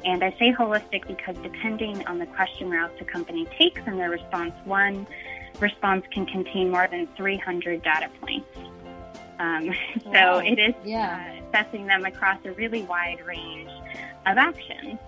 And 0.04 0.24
I 0.24 0.32
say 0.40 0.54
holistic 0.54 1.08
because 1.08 1.36
depending 1.42 2.06
on 2.08 2.20
the 2.20 2.26
question 2.26 2.70
route 2.70 2.98
the 3.00 3.06
company 3.06 3.46
takes 3.58 3.82
in 3.86 3.98
their 3.98 4.10
response, 4.10 4.54
one 4.66 5.08
response 5.60 6.06
can 6.12 6.26
contain 6.26 6.72
more 6.72 6.88
than 6.90 7.08
300 7.16 7.84
data 7.84 8.10
points. 8.22 8.48
Um, 9.40 9.74
so 10.04 10.10
wow. 10.12 10.38
it 10.40 10.60
is 10.60 10.76
yeah. 10.84 11.40
uh, 11.42 11.46
assessing 11.48 11.88
them 11.88 12.06
across 12.06 12.40
a 12.46 12.52
really 12.52 12.84
wide 12.84 13.26
range 13.26 13.70
of 14.26 14.38
actions. 14.38 15.00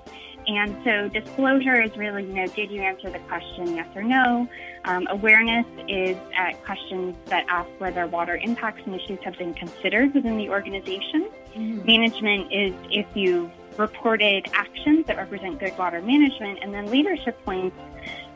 And 0.48 0.76
so 0.84 1.08
disclosure 1.10 1.82
is 1.82 1.96
really, 1.96 2.24
you 2.26 2.34
know, 2.34 2.48
did 2.48 2.72
you 2.72 2.82
answer 2.82 3.10
the 3.10 3.20
question 3.20 3.76
yes 3.76 3.88
or 3.96 4.04
no? 4.04 4.48
Um, 4.86 5.08
awareness 5.10 5.66
is 5.88 6.18
at 6.36 6.64
questions 6.66 7.16
that 7.28 7.46
ask 7.48 7.70
whether 7.78 8.08
water 8.08 8.38
impacts 8.38 8.82
and 8.86 8.96
issues 8.96 9.20
have 9.24 9.38
been 9.38 9.54
considered 9.54 10.14
within 10.14 10.38
the 10.38 10.50
organization. 10.50 11.30
Mm-hmm. 11.56 11.86
Management 11.86 12.52
is 12.52 12.74
if 12.90 13.06
you've 13.14 13.52
reported 13.78 14.48
actions 14.54 15.06
that 15.08 15.18
represent 15.18 15.60
good 15.60 15.78
water 15.78 16.02
management, 16.02 16.60
and 16.62 16.74
then 16.74 16.88
leadership 16.88 17.38
points 17.46 17.78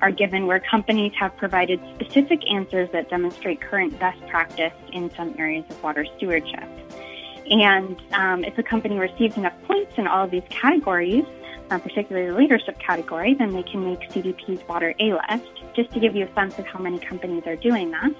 are 0.01 0.11
given 0.11 0.45
where 0.45 0.59
companies 0.59 1.11
have 1.19 1.35
provided 1.37 1.79
specific 1.95 2.39
answers 2.51 2.89
that 2.91 3.09
demonstrate 3.09 3.61
current 3.61 3.97
best 3.99 4.19
practice 4.27 4.73
in 4.91 5.13
some 5.15 5.33
areas 5.37 5.65
of 5.69 5.81
water 5.81 6.05
stewardship. 6.17 6.69
And 7.49 8.01
um, 8.11 8.43
if 8.43 8.57
a 8.57 8.63
company 8.63 8.97
receives 8.97 9.37
enough 9.37 9.53
points 9.67 9.93
in 9.97 10.07
all 10.07 10.25
of 10.25 10.31
these 10.31 10.43
categories, 10.49 11.25
uh, 11.71 11.77
particularly 11.79 12.29
the 12.29 12.37
leadership 12.37 12.79
category, 12.79 13.33
then 13.33 13.51
they 13.51 13.63
can 13.63 13.83
make 13.83 13.99
CDP's 14.11 14.67
Water 14.67 14.93
A 14.99 15.13
list. 15.13 15.51
Just 15.75 15.91
to 15.91 15.99
give 15.99 16.15
you 16.15 16.25
a 16.25 16.33
sense 16.33 16.57
of 16.59 16.65
how 16.65 16.79
many 16.79 16.99
companies 16.99 17.43
are 17.45 17.55
doing 17.55 17.91
that. 17.91 18.11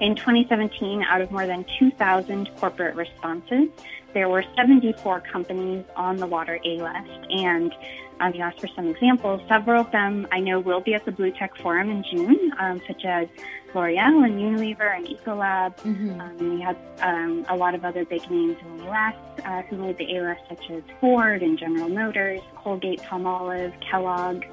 In 0.00 0.16
2017, 0.16 1.02
out 1.04 1.20
of 1.20 1.30
more 1.30 1.46
than 1.46 1.64
2,000 1.78 2.50
corporate 2.56 2.96
responses, 2.96 3.68
there 4.14 4.28
were 4.28 4.44
74 4.56 5.20
companies 5.20 5.84
on 5.96 6.16
the 6.16 6.26
Water 6.26 6.58
A 6.64 6.82
list, 6.82 7.30
and 7.30 7.74
um, 8.20 8.34
you 8.34 8.40
asked 8.40 8.60
for 8.60 8.68
some 8.68 8.88
examples. 8.88 9.40
Several 9.48 9.80
of 9.80 9.90
them 9.90 10.26
I 10.30 10.40
know 10.40 10.60
will 10.60 10.80
be 10.80 10.94
at 10.94 11.04
the 11.04 11.12
Blue 11.12 11.30
Tech 11.30 11.56
Forum 11.56 11.90
in 11.90 12.04
June, 12.10 12.52
um, 12.58 12.80
such 12.86 13.04
as 13.04 13.28
L'Oreal 13.74 14.24
and 14.24 14.38
Unilever 14.38 14.96
and 14.96 15.06
Ecolab. 15.06 15.76
Mm-hmm. 15.78 16.20
Um, 16.20 16.56
we 16.56 16.60
had 16.60 16.76
um, 17.00 17.44
a 17.48 17.56
lot 17.56 17.74
of 17.74 17.84
other 17.84 18.04
big 18.04 18.28
names 18.30 18.56
in 18.60 18.78
the 18.78 18.84
U.S. 18.84 19.14
Uh, 19.44 19.62
who 19.62 19.76
made 19.76 19.98
the 19.98 20.16
A 20.16 20.22
list, 20.22 20.40
such 20.48 20.70
as 20.70 20.82
Ford 21.00 21.42
and 21.42 21.58
General 21.58 21.88
Motors, 21.88 22.40
Colgate, 22.56 23.00
Palmolive, 23.02 23.72
Kellogg, 23.80 24.44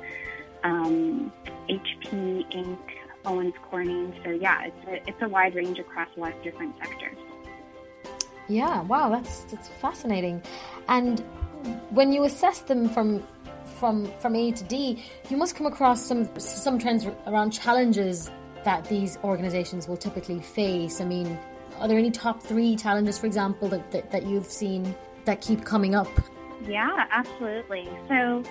HP 0.63 0.63
um, 0.63 1.31
Inc., 1.69 2.79
Owens 3.25 3.53
Corning. 3.69 4.13
So 4.23 4.31
yeah, 4.31 4.65
it's 4.65 4.87
a, 4.87 5.09
it's 5.09 5.21
a 5.21 5.27
wide 5.27 5.55
range 5.55 5.79
across 5.79 6.07
a 6.15 6.19
lot 6.19 6.33
of 6.33 6.43
different 6.43 6.75
sectors. 6.79 7.17
Yeah, 8.47 8.81
wow, 8.83 9.09
that's 9.09 9.43
that's 9.43 9.67
fascinating. 9.67 10.41
And 10.87 11.19
when 11.91 12.11
you 12.11 12.23
assess 12.23 12.61
them 12.61 12.89
from 12.89 13.25
from 13.77 14.11
from 14.19 14.35
A 14.35 14.51
to 14.51 14.63
D, 14.63 15.03
you 15.29 15.37
must 15.37 15.55
come 15.55 15.67
across 15.67 16.01
some 16.01 16.27
some 16.39 16.79
trends 16.79 17.05
around 17.27 17.51
challenges 17.51 18.31
that 18.63 18.85
these 18.85 19.17
organizations 19.23 19.87
will 19.87 19.97
typically 19.97 20.39
face. 20.39 21.01
I 21.01 21.05
mean, 21.05 21.37
are 21.79 21.87
there 21.87 21.97
any 21.97 22.11
top 22.11 22.41
three 22.43 22.75
challenges, 22.75 23.17
for 23.17 23.25
example, 23.25 23.69
that, 23.69 23.91
that, 23.91 24.11
that 24.11 24.25
you've 24.25 24.45
seen 24.45 24.95
that 25.25 25.41
keep 25.41 25.63
coming 25.63 25.95
up? 25.95 26.07
Yeah, 26.65 27.05
absolutely. 27.11 27.87
So, 28.07 28.43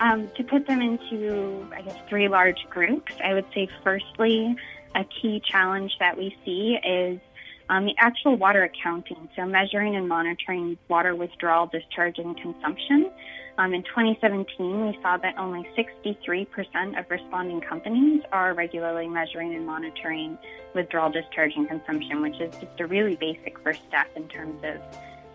um, 0.00 0.28
to 0.36 0.44
put 0.44 0.66
them 0.66 0.80
into, 0.80 1.66
I 1.74 1.82
guess, 1.82 1.96
three 2.08 2.28
large 2.28 2.66
groups, 2.68 3.12
I 3.24 3.32
would 3.32 3.46
say, 3.54 3.68
firstly, 3.82 4.54
a 4.94 5.04
key 5.04 5.40
challenge 5.50 5.92
that 5.98 6.16
we 6.16 6.36
see 6.44 6.78
is 6.86 7.20
um, 7.68 7.86
the 7.86 7.94
actual 7.98 8.36
water 8.36 8.64
accounting. 8.64 9.28
So, 9.34 9.46
measuring 9.46 9.96
and 9.96 10.08
monitoring 10.08 10.76
water 10.88 11.14
withdrawal, 11.14 11.66
discharge, 11.66 12.18
and 12.18 12.36
consumption. 12.36 13.10
Um, 13.56 13.72
in 13.72 13.82
2017, 13.84 14.86
we 14.86 14.98
saw 15.00 15.16
that 15.16 15.38
only 15.38 15.68
63% 15.76 16.98
of 16.98 17.08
responding 17.08 17.60
companies 17.60 18.22
are 18.32 18.52
regularly 18.52 19.06
measuring 19.06 19.54
and 19.54 19.64
monitoring 19.64 20.36
withdrawal, 20.74 21.10
discharge, 21.10 21.52
and 21.54 21.68
consumption, 21.68 22.20
which 22.20 22.40
is 22.40 22.52
just 22.56 22.80
a 22.80 22.86
really 22.86 23.14
basic 23.14 23.58
first 23.60 23.80
step 23.86 24.08
in 24.16 24.26
terms 24.28 24.62
of 24.64 24.80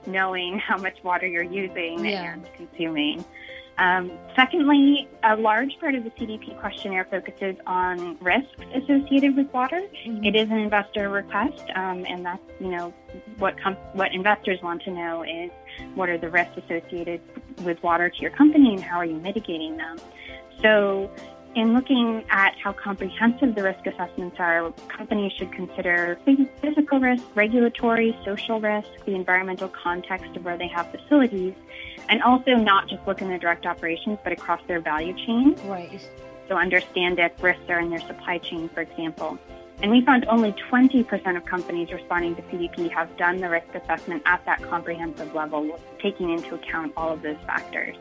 knowing 0.05 0.59
how 0.59 0.77
much 0.77 1.01
water 1.03 1.27
you're 1.27 1.43
using 1.43 2.05
yeah. 2.05 2.33
and 2.33 2.53
consuming. 2.55 3.23
Um, 3.79 4.11
secondly, 4.35 5.07
a 5.23 5.37
large 5.37 5.79
part 5.79 5.95
of 5.95 6.03
the 6.03 6.09
CDP 6.11 6.59
questionnaire 6.59 7.07
focuses 7.09 7.55
on 7.65 8.17
risks 8.19 8.61
associated 8.75 9.37
with 9.37 9.51
water. 9.53 9.81
Mm-hmm. 10.05 10.25
It 10.25 10.35
is 10.35 10.49
an 10.49 10.57
investor 10.57 11.07
request, 11.07 11.63
um, 11.75 12.05
and 12.05 12.25
that's 12.25 12.43
you 12.59 12.67
know 12.67 12.93
what 13.37 13.57
com- 13.61 13.77
what 13.93 14.13
investors 14.13 14.59
want 14.61 14.81
to 14.83 14.91
know 14.91 15.23
is 15.23 15.49
what 15.95 16.09
are 16.09 16.17
the 16.17 16.29
risks 16.29 16.57
associated 16.57 17.21
with 17.61 17.81
water 17.83 18.09
to 18.09 18.21
your 18.21 18.31
company 18.31 18.73
and 18.73 18.83
how 18.83 18.97
are 18.97 19.05
you 19.05 19.15
mitigating 19.15 19.77
them. 19.77 19.97
So, 20.61 21.09
in 21.55 21.73
looking 21.73 22.23
at 22.29 22.55
how 22.63 22.73
comprehensive 22.73 23.55
the 23.55 23.63
risk 23.63 23.85
assessments 23.87 24.37
are, 24.39 24.71
companies 24.87 25.31
should 25.33 25.51
consider 25.51 26.19
physical 26.61 26.99
risk, 26.99 27.23
regulatory, 27.33 28.17
social 28.23 28.59
risk, 28.59 28.87
the 29.05 29.15
environmental 29.15 29.67
context 29.69 30.35
of 30.35 30.45
where 30.45 30.57
they 30.57 30.67
have 30.67 30.91
facilities, 30.91 31.55
and 32.07 32.21
also 32.21 32.51
not 32.51 32.87
just 32.87 33.05
look 33.07 33.21
in 33.21 33.29
their 33.29 33.39
direct 33.39 33.65
operations, 33.65 34.19
but 34.23 34.31
across 34.31 34.61
their 34.67 34.79
value 34.79 35.13
chain. 35.25 35.55
Right. 35.65 36.07
So 36.47 36.55
understand 36.55 37.19
if 37.19 37.41
risks 37.41 37.63
are 37.69 37.79
in 37.79 37.89
their 37.89 37.99
supply 38.01 38.37
chain, 38.37 38.69
for 38.69 38.81
example. 38.81 39.39
And 39.81 39.91
we 39.91 40.01
found 40.01 40.25
only 40.25 40.51
20% 40.51 41.37
of 41.37 41.45
companies 41.45 41.91
responding 41.91 42.35
to 42.35 42.41
CDP 42.43 42.91
have 42.91 43.15
done 43.17 43.39
the 43.39 43.49
risk 43.49 43.73
assessment 43.73 44.23
at 44.25 44.43
that 44.45 44.61
comprehensive 44.63 45.33
level, 45.33 45.79
taking 45.99 46.31
into 46.31 46.55
account 46.55 46.93
all 46.97 47.13
of 47.13 47.21
those 47.21 47.37
factors. 47.45 47.95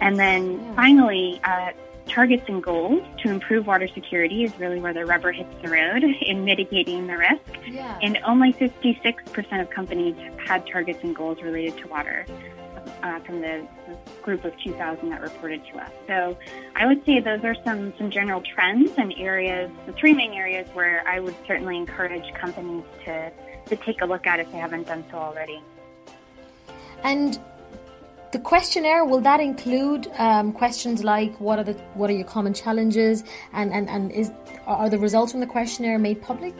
And 0.00 0.18
then 0.18 0.60
yeah. 0.60 0.74
finally, 0.74 1.40
uh, 1.42 1.72
targets 2.06 2.44
and 2.48 2.62
goals 2.62 3.02
to 3.18 3.30
improve 3.30 3.66
water 3.66 3.88
security 3.88 4.44
is 4.44 4.58
really 4.58 4.80
where 4.80 4.92
the 4.92 5.04
rubber 5.04 5.32
hits 5.32 5.54
the 5.62 5.68
road 5.68 6.04
in 6.22 6.44
mitigating 6.44 7.06
the 7.06 7.16
risk. 7.16 7.58
Yeah. 7.66 7.98
And 8.02 8.18
only 8.24 8.52
56% 8.52 9.60
of 9.60 9.70
companies 9.70 10.16
had 10.44 10.66
targets 10.66 11.02
and 11.02 11.14
goals 11.14 11.42
related 11.42 11.76
to 11.78 11.88
water 11.88 12.26
uh, 13.02 13.20
from 13.20 13.40
the 13.40 13.66
group 14.22 14.44
of 14.44 14.52
2,000 14.62 15.10
that 15.10 15.20
reported 15.20 15.62
to 15.72 15.78
us. 15.78 15.90
So 16.06 16.36
I 16.76 16.86
would 16.86 17.04
say 17.04 17.20
those 17.20 17.44
are 17.44 17.56
some, 17.64 17.92
some 17.98 18.10
general 18.10 18.42
trends 18.42 18.92
and 18.96 19.14
areas, 19.16 19.70
the 19.86 19.92
three 19.92 20.14
main 20.14 20.32
areas 20.32 20.68
where 20.74 21.06
I 21.06 21.20
would 21.20 21.34
certainly 21.46 21.76
encourage 21.76 22.32
companies 22.34 22.84
to, 23.04 23.32
to 23.66 23.76
take 23.76 24.00
a 24.02 24.06
look 24.06 24.26
at 24.26 24.40
if 24.40 24.50
they 24.52 24.58
haven't 24.58 24.86
done 24.86 25.04
so 25.10 25.18
already. 25.18 25.62
And 27.04 27.38
the 28.32 28.38
questionnaire 28.38 29.04
will 29.04 29.20
that 29.20 29.40
include 29.40 30.08
um, 30.18 30.52
questions 30.52 31.02
like 31.02 31.38
what 31.40 31.58
are 31.58 31.64
the 31.64 31.72
what 31.94 32.10
are 32.10 32.12
your 32.12 32.26
common 32.26 32.52
challenges 32.52 33.24
and, 33.54 33.72
and, 33.72 33.88
and 33.88 34.12
is 34.12 34.30
are 34.66 34.90
the 34.90 34.98
results 34.98 35.32
from 35.32 35.40
the 35.40 35.46
questionnaire 35.46 35.98
made 35.98 36.20
public? 36.20 36.54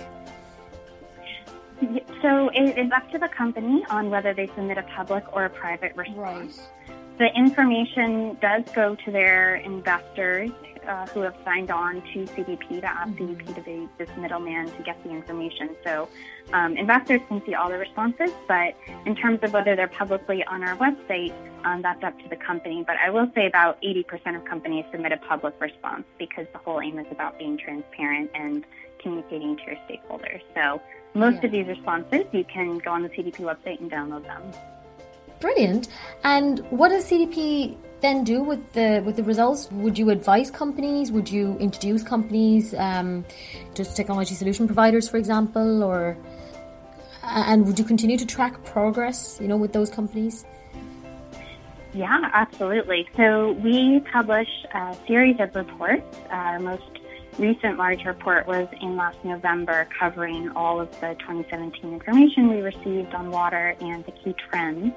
So 2.22 2.48
it 2.48 2.78
is 2.78 2.90
up 2.92 3.10
to 3.12 3.18
the 3.18 3.28
company 3.28 3.84
on 3.90 4.10
whether 4.10 4.34
they 4.34 4.48
submit 4.48 4.78
a 4.78 4.82
public 4.82 5.24
or 5.32 5.44
a 5.44 5.50
private 5.50 5.94
response. 5.96 6.58
Right. 6.88 7.18
The 7.18 7.34
information 7.36 8.36
does 8.40 8.64
go 8.74 8.94
to 8.94 9.10
their 9.10 9.56
investors 9.56 10.50
uh, 10.88 11.06
who 11.08 11.20
have 11.20 11.36
signed 11.44 11.70
on 11.70 12.00
to 12.12 12.24
CDP 12.26 12.80
to 12.80 12.86
ask 12.86 13.10
mm-hmm. 13.10 13.34
CDP 13.34 13.54
to 13.54 13.60
be 13.60 13.88
this 13.98 14.08
middleman 14.16 14.66
to 14.70 14.82
get 14.82 15.02
the 15.04 15.10
information. 15.10 15.76
So 15.84 16.08
um, 16.52 16.76
investors 16.76 17.20
can 17.28 17.44
see 17.44 17.54
all 17.54 17.68
the 17.68 17.78
responses, 17.78 18.30
but 18.46 18.74
in 19.04 19.14
terms 19.14 19.40
of 19.42 19.52
whether 19.52 19.76
they're 19.76 19.88
publicly 19.88 20.42
on 20.44 20.62
our 20.62 20.76
website, 20.76 21.34
um, 21.64 21.82
that's 21.82 22.02
up 22.02 22.18
to 22.20 22.28
the 22.28 22.36
company. 22.36 22.84
But 22.86 22.96
I 22.96 23.10
will 23.10 23.30
say 23.34 23.46
about 23.46 23.80
80% 23.82 24.36
of 24.36 24.44
companies 24.44 24.84
submit 24.90 25.12
a 25.12 25.18
public 25.18 25.60
response 25.60 26.04
because 26.18 26.46
the 26.52 26.58
whole 26.58 26.80
aim 26.80 26.98
is 26.98 27.06
about 27.10 27.38
being 27.38 27.58
transparent 27.58 28.30
and 28.34 28.64
communicating 29.02 29.56
to 29.56 29.62
your 29.64 29.76
stakeholders. 29.88 30.42
So 30.54 30.80
most 31.14 31.36
yeah. 31.36 31.46
of 31.46 31.52
these 31.52 31.66
responses, 31.66 32.24
you 32.32 32.44
can 32.44 32.78
go 32.78 32.92
on 32.92 33.02
the 33.02 33.08
CDP 33.10 33.38
website 33.38 33.80
and 33.80 33.90
download 33.90 34.24
them. 34.24 34.42
Brilliant. 35.40 35.88
And 36.24 36.60
what 36.70 36.88
does 36.88 37.08
CDP 37.08 37.76
then 38.00 38.24
do 38.24 38.42
with 38.42 38.72
the 38.72 39.02
with 39.04 39.16
the 39.16 39.22
results? 39.22 39.70
Would 39.70 39.98
you 39.98 40.10
advise 40.10 40.50
companies? 40.50 41.12
Would 41.12 41.30
you 41.30 41.56
introduce 41.58 42.02
companies, 42.02 42.74
um, 42.74 43.24
just 43.74 43.96
technology 43.96 44.34
solution 44.34 44.66
providers, 44.66 45.08
for 45.08 45.16
example, 45.16 45.82
or 45.82 46.16
and 47.22 47.66
would 47.66 47.78
you 47.78 47.84
continue 47.84 48.16
to 48.16 48.26
track 48.26 48.64
progress? 48.64 49.38
You 49.40 49.48
know, 49.48 49.56
with 49.56 49.72
those 49.72 49.90
companies. 49.90 50.44
Yeah, 51.94 52.30
absolutely. 52.32 53.08
So 53.16 53.52
we 53.52 54.00
publish 54.12 54.48
a 54.74 54.96
series 55.06 55.40
of 55.40 55.54
reports. 55.54 56.18
Our 56.30 56.58
most 56.58 56.97
recent 57.38 57.78
large 57.78 58.04
report 58.04 58.46
was 58.46 58.68
in 58.80 58.96
last 58.96 59.22
November 59.24 59.88
covering 59.98 60.50
all 60.50 60.80
of 60.80 60.90
the 61.00 61.14
2017 61.20 61.92
information 61.92 62.48
we 62.48 62.60
received 62.60 63.14
on 63.14 63.30
water 63.30 63.74
and 63.80 64.04
the 64.04 64.12
key 64.12 64.34
trends. 64.48 64.92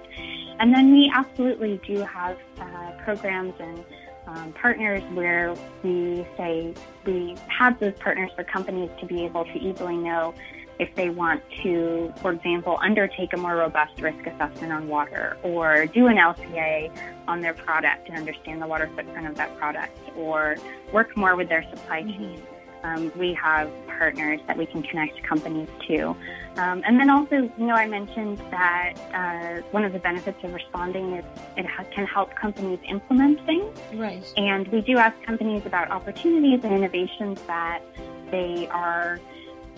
And 0.59 0.73
then 0.73 0.91
we 0.91 1.11
absolutely 1.13 1.79
do 1.85 1.99
have 1.99 2.37
uh, 2.59 2.91
programs 3.03 3.53
and 3.59 3.83
um, 4.27 4.53
partners 4.53 5.03
where 5.13 5.55
we 5.83 6.25
say 6.37 6.73
we 7.05 7.35
have 7.47 7.79
those 7.79 7.93
partners 7.99 8.31
for 8.35 8.43
companies 8.43 8.89
to 8.99 9.05
be 9.05 9.25
able 9.25 9.45
to 9.45 9.57
easily 9.57 9.97
know 9.97 10.33
if 10.81 10.93
they 10.95 11.11
want 11.11 11.43
to, 11.61 12.11
for 12.21 12.31
example, 12.31 12.79
undertake 12.81 13.31
a 13.33 13.37
more 13.37 13.55
robust 13.55 14.01
risk 14.01 14.25
assessment 14.25 14.73
on 14.73 14.87
water 14.87 15.37
or 15.43 15.85
do 15.85 16.07
an 16.07 16.17
LCA 16.17 16.91
on 17.27 17.39
their 17.39 17.53
product 17.53 18.09
and 18.09 18.17
understand 18.17 18.59
the 18.59 18.65
water 18.65 18.89
footprint 18.95 19.27
of 19.27 19.35
that 19.35 19.55
product 19.59 19.95
or 20.15 20.57
work 20.91 21.15
more 21.15 21.35
with 21.35 21.49
their 21.49 21.63
supply 21.69 22.01
mm-hmm. 22.01 22.17
chain. 22.17 22.43
Um, 22.83 23.11
we 23.15 23.31
have 23.35 23.69
partners 23.85 24.39
that 24.47 24.57
we 24.57 24.65
can 24.65 24.81
connect 24.81 25.21
companies 25.21 25.69
to. 25.87 26.15
Um, 26.55 26.81
and 26.83 26.99
then 26.99 27.11
also, 27.11 27.35
you 27.35 27.67
know, 27.67 27.75
I 27.75 27.87
mentioned 27.87 28.39
that 28.49 28.93
uh, 29.13 29.61
one 29.69 29.83
of 29.83 29.93
the 29.93 29.99
benefits 29.99 30.43
of 30.43 30.51
responding 30.51 31.13
is 31.13 31.25
it 31.57 31.67
ha- 31.67 31.85
can 31.93 32.07
help 32.07 32.33
companies 32.33 32.79
implement 32.89 33.45
things. 33.45 33.77
Right. 33.93 34.25
And 34.35 34.67
we 34.69 34.81
do 34.81 34.97
ask 34.97 35.15
companies 35.21 35.67
about 35.67 35.91
opportunities 35.91 36.63
and 36.63 36.73
innovations 36.73 37.39
that 37.43 37.83
they 38.31 38.67
are 38.71 39.19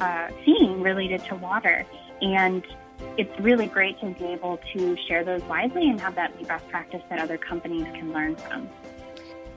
uh, 0.04 0.28
seeing 0.44 0.82
related 0.82 1.24
to 1.26 1.36
water. 1.36 1.86
And 2.22 2.64
it's 3.18 3.40
really 3.40 3.68
great 3.68 4.00
to 4.02 4.08
be 4.20 4.26
able 4.26 4.60
to 4.74 4.98
share 5.08 5.24
those 5.24 5.42
widely 5.44 5.90
and 5.90 6.00
have 6.02 6.16
that 6.16 6.38
be 6.38 6.44
best 6.46 6.68
practice 6.70 7.02
that 7.10 7.20
other 7.20 7.38
companies 7.38 7.86
can 7.98 8.12
learn 8.12 8.36
from. 8.36 8.70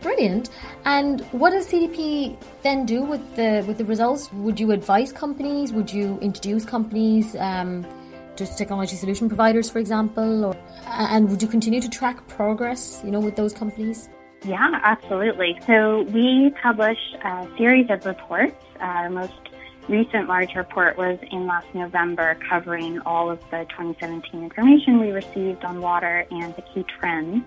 Brilliant. 0.03 0.50
And 0.85 1.23
what 1.33 1.50
does 1.50 1.67
CDP 1.67 2.37
then 2.62 2.87
do 2.87 3.03
with 3.03 3.25
the 3.35 3.65
with 3.67 3.79
the 3.79 3.85
results? 3.85 4.33
Would 4.33 4.61
you 4.61 4.71
advise 4.73 5.11
companies? 5.12 5.73
Would 5.73 5.93
you 5.93 6.19
introduce 6.21 6.65
companies? 6.65 7.35
Um, 7.37 7.87
just 8.37 8.59
technology 8.59 8.97
solution 8.97 9.29
providers, 9.29 9.71
for 9.71 9.79
example, 9.79 10.45
or, 10.45 10.57
and 10.87 11.31
would 11.31 11.41
you 11.43 11.49
continue 11.49 11.81
to 11.81 11.88
track 11.88 12.29
progress, 12.29 13.00
you 13.03 13.11
know, 13.11 13.19
with 13.19 13.35
those 13.35 13.55
companies? 13.55 14.11
Yeah, 14.45 14.69
absolutely. 14.83 15.59
So 15.67 16.03
we 16.03 16.53
publish 16.62 16.99
a 17.25 17.49
series 17.57 17.88
of 17.91 18.05
reports. 18.05 18.62
Our 18.79 19.09
most 19.09 19.33
recent 19.88 20.28
large 20.28 20.55
report 20.55 20.97
was 20.97 21.19
in 21.31 21.47
last 21.47 21.66
November 21.75 22.37
covering 22.49 22.99
all 23.00 23.31
of 23.31 23.40
the 23.50 23.66
2017 23.71 24.43
information 24.43 25.00
we 25.00 25.11
received 25.11 25.64
on 25.64 25.81
water 25.81 26.26
and 26.31 26.55
the 26.57 26.62
key 26.62 26.85
trends. 26.99 27.45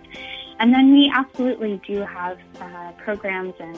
And 0.59 0.73
then 0.73 0.91
we 0.91 1.11
absolutely 1.13 1.81
do 1.85 1.99
have 2.01 2.37
uh, 2.59 2.91
programs 3.03 3.53
and 3.59 3.77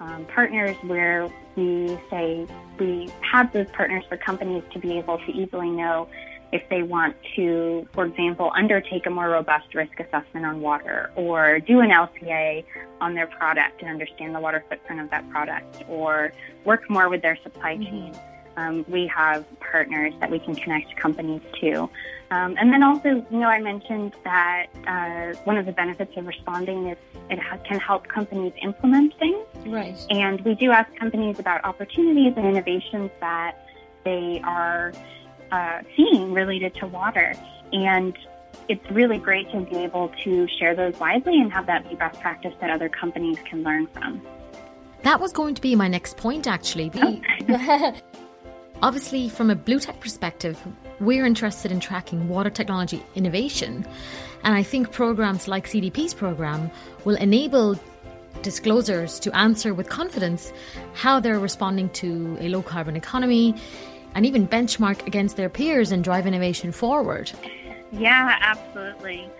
um, 0.00 0.24
partners 0.26 0.76
where 0.84 1.30
we 1.56 1.98
say 2.10 2.46
we 2.78 3.10
have 3.20 3.52
those 3.52 3.68
partners 3.72 4.04
for 4.08 4.16
companies 4.16 4.64
to 4.72 4.78
be 4.78 4.98
able 4.98 5.18
to 5.18 5.30
easily 5.30 5.70
know 5.70 6.08
if 6.52 6.68
they 6.68 6.82
want 6.82 7.16
to, 7.34 7.88
for 7.94 8.04
example, 8.04 8.52
undertake 8.54 9.06
a 9.06 9.10
more 9.10 9.30
robust 9.30 9.74
risk 9.74 9.98
assessment 9.98 10.44
on 10.44 10.60
water 10.60 11.10
or 11.16 11.58
do 11.60 11.80
an 11.80 11.90
LCA 11.90 12.64
on 13.00 13.14
their 13.14 13.26
product 13.26 13.80
and 13.80 13.90
understand 13.90 14.34
the 14.34 14.40
water 14.40 14.62
footprint 14.68 15.00
of 15.00 15.10
that 15.10 15.28
product 15.30 15.82
or 15.88 16.32
work 16.64 16.88
more 16.90 17.08
with 17.08 17.22
their 17.22 17.38
supply 17.42 17.76
mm-hmm. 17.76 17.84
chain. 17.84 18.20
Um, 18.56 18.84
we 18.86 19.06
have 19.06 19.46
partners 19.60 20.12
that 20.20 20.30
we 20.30 20.38
can 20.38 20.54
connect 20.54 20.94
companies 20.96 21.40
to. 21.60 21.88
Um, 22.30 22.54
and 22.58 22.70
then 22.70 22.82
also, 22.82 23.08
you 23.30 23.38
know, 23.38 23.48
I 23.48 23.60
mentioned 23.60 24.14
that 24.24 24.66
uh, 24.86 25.38
one 25.44 25.56
of 25.56 25.64
the 25.64 25.72
benefits 25.72 26.14
of 26.16 26.26
responding 26.26 26.88
is 26.88 26.98
it 27.30 27.38
ha- 27.38 27.58
can 27.64 27.80
help 27.80 28.08
companies 28.08 28.52
implement 28.62 29.18
things. 29.18 29.46
Right. 29.66 29.98
And 30.10 30.40
we 30.42 30.54
do 30.54 30.70
ask 30.70 30.94
companies 30.96 31.38
about 31.38 31.64
opportunities 31.64 32.34
and 32.36 32.46
innovations 32.46 33.10
that 33.20 33.56
they 34.04 34.40
are 34.44 34.92
uh, 35.52 35.82
seeing 35.94 36.32
related 36.32 36.74
to 36.76 36.86
water. 36.86 37.34
And 37.72 38.16
it's 38.68 38.90
really 38.90 39.18
great 39.18 39.50
to 39.52 39.60
be 39.60 39.76
able 39.76 40.10
to 40.24 40.48
share 40.58 40.74
those 40.74 40.98
widely 40.98 41.40
and 41.40 41.52
have 41.52 41.66
that 41.66 41.88
be 41.88 41.94
best 41.94 42.20
practice 42.20 42.54
that 42.60 42.70
other 42.70 42.88
companies 42.88 43.38
can 43.44 43.62
learn 43.62 43.86
from. 43.88 44.20
That 45.02 45.20
was 45.20 45.32
going 45.32 45.54
to 45.54 45.62
be 45.62 45.76
my 45.76 45.88
next 45.88 46.16
point, 46.16 46.46
actually. 46.46 46.90
Oh. 46.94 47.20
Obviously, 48.82 49.28
from 49.28 49.50
a 49.50 49.54
blue 49.54 49.78
tech 49.78 50.00
perspective, 50.00 50.58
we're 50.98 51.24
interested 51.24 51.70
in 51.70 51.80
tracking 51.80 52.28
water 52.28 52.50
technology 52.50 53.02
innovation. 53.14 53.86
And 54.42 54.54
I 54.54 54.62
think 54.62 54.90
programs 54.90 55.46
like 55.46 55.68
CDP's 55.68 56.14
program 56.14 56.70
will 57.04 57.16
enable 57.16 57.78
disclosures 58.42 59.20
to 59.20 59.36
answer 59.36 59.72
with 59.72 59.88
confidence 59.88 60.52
how 60.94 61.20
they're 61.20 61.38
responding 61.38 61.90
to 61.90 62.36
a 62.40 62.48
low 62.48 62.62
carbon 62.62 62.96
economy, 62.96 63.54
and 64.14 64.26
even 64.26 64.46
benchmark 64.46 65.06
against 65.06 65.36
their 65.36 65.48
peers 65.48 65.92
and 65.92 66.02
drive 66.04 66.26
innovation 66.26 66.72
forward. 66.72 67.30
Yeah, 67.92 68.38
absolutely. 68.40 69.30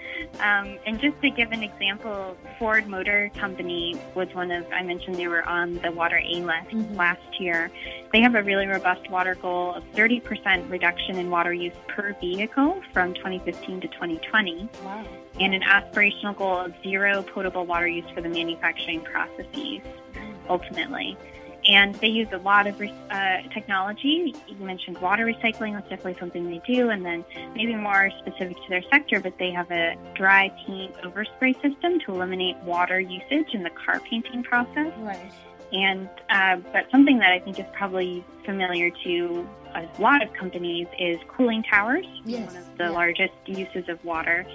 Um, 0.40 0.78
and 0.86 1.00
just 1.00 1.20
to 1.22 1.30
give 1.30 1.52
an 1.52 1.62
example, 1.62 2.36
Ford 2.58 2.86
Motor 2.86 3.30
Company 3.34 4.00
was 4.14 4.28
one 4.34 4.50
of, 4.50 4.66
I 4.72 4.82
mentioned 4.82 5.16
they 5.16 5.28
were 5.28 5.46
on 5.48 5.76
the 5.76 5.90
Water 5.90 6.18
A 6.18 6.34
list 6.36 6.68
mm-hmm. 6.68 6.94
last 6.94 7.40
year. 7.40 7.70
They 8.12 8.20
have 8.20 8.34
a 8.34 8.42
really 8.42 8.66
robust 8.66 9.10
water 9.10 9.34
goal 9.34 9.74
of 9.74 9.84
30% 9.92 10.70
reduction 10.70 11.16
in 11.16 11.30
water 11.30 11.52
use 11.52 11.74
per 11.88 12.14
vehicle 12.20 12.82
from 12.92 13.14
2015 13.14 13.80
to 13.82 13.88
2020. 13.88 14.68
Wow. 14.84 15.04
And 15.40 15.54
an 15.54 15.62
aspirational 15.62 16.36
goal 16.36 16.58
of 16.58 16.74
zero 16.82 17.22
potable 17.22 17.64
water 17.64 17.86
use 17.86 18.08
for 18.14 18.20
the 18.20 18.28
manufacturing 18.28 19.02
processes, 19.02 19.80
ultimately. 20.48 21.16
And 21.66 21.94
they 22.00 22.08
use 22.08 22.28
a 22.32 22.38
lot 22.38 22.66
of 22.66 22.74
uh, 22.80 23.36
technology. 23.54 24.34
You 24.48 24.56
mentioned 24.64 24.98
water 24.98 25.24
recycling, 25.24 25.74
that's 25.74 25.88
definitely 25.88 26.16
something 26.18 26.48
they 26.50 26.60
do. 26.66 26.90
And 26.90 27.04
then 27.04 27.24
maybe 27.54 27.74
more 27.74 28.10
specific 28.18 28.56
to 28.56 28.68
their 28.68 28.82
sector, 28.90 29.20
but 29.20 29.34
they 29.38 29.52
have 29.52 29.70
a 29.70 29.96
dry 30.14 30.50
paint 30.66 30.94
overspray 31.04 31.54
system 31.62 32.00
to 32.00 32.12
eliminate 32.12 32.56
water 32.58 32.98
usage 32.98 33.54
in 33.54 33.62
the 33.62 33.70
car 33.70 34.00
painting 34.10 34.42
process. 34.42 34.92
Right. 34.98 35.32
And 35.72 36.08
uh, 36.28 36.56
but 36.72 36.90
something 36.90 37.18
that 37.18 37.32
I 37.32 37.38
think 37.38 37.58
is 37.58 37.66
probably 37.72 38.24
familiar 38.44 38.90
to 39.04 39.48
a 39.74 39.88
lot 39.98 40.22
of 40.22 40.32
companies 40.34 40.86
is 40.98 41.18
cooling 41.28 41.62
towers, 41.62 42.04
yes. 42.24 42.52
one 42.52 42.62
of 42.62 42.78
the 42.78 42.84
yeah. 42.84 42.90
largest 42.90 43.32
uses 43.46 43.88
of 43.88 44.04
water. 44.04 44.46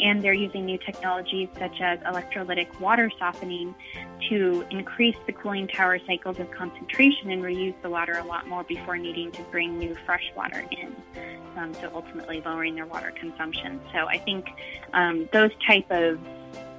And 0.00 0.22
they're 0.22 0.32
using 0.32 0.64
new 0.64 0.78
technologies 0.78 1.48
such 1.58 1.80
as 1.80 1.98
electrolytic 2.00 2.80
water 2.80 3.10
softening 3.18 3.74
to 4.28 4.64
increase 4.70 5.16
the 5.26 5.32
cooling 5.32 5.68
tower 5.68 5.98
cycles 6.06 6.38
of 6.38 6.50
concentration 6.50 7.30
and 7.30 7.42
reuse 7.42 7.74
the 7.82 7.90
water 7.90 8.14
a 8.14 8.24
lot 8.24 8.46
more 8.46 8.64
before 8.64 8.96
needing 8.96 9.30
to 9.32 9.42
bring 9.50 9.78
new 9.78 9.96
fresh 10.06 10.32
water 10.36 10.64
in. 10.70 10.96
Um, 11.56 11.74
so 11.74 11.90
ultimately 11.94 12.40
lowering 12.40 12.74
their 12.74 12.86
water 12.86 13.12
consumption. 13.14 13.78
So 13.92 14.06
I 14.06 14.16
think 14.18 14.48
um, 14.94 15.28
those 15.32 15.50
type 15.66 15.90
of 15.90 16.18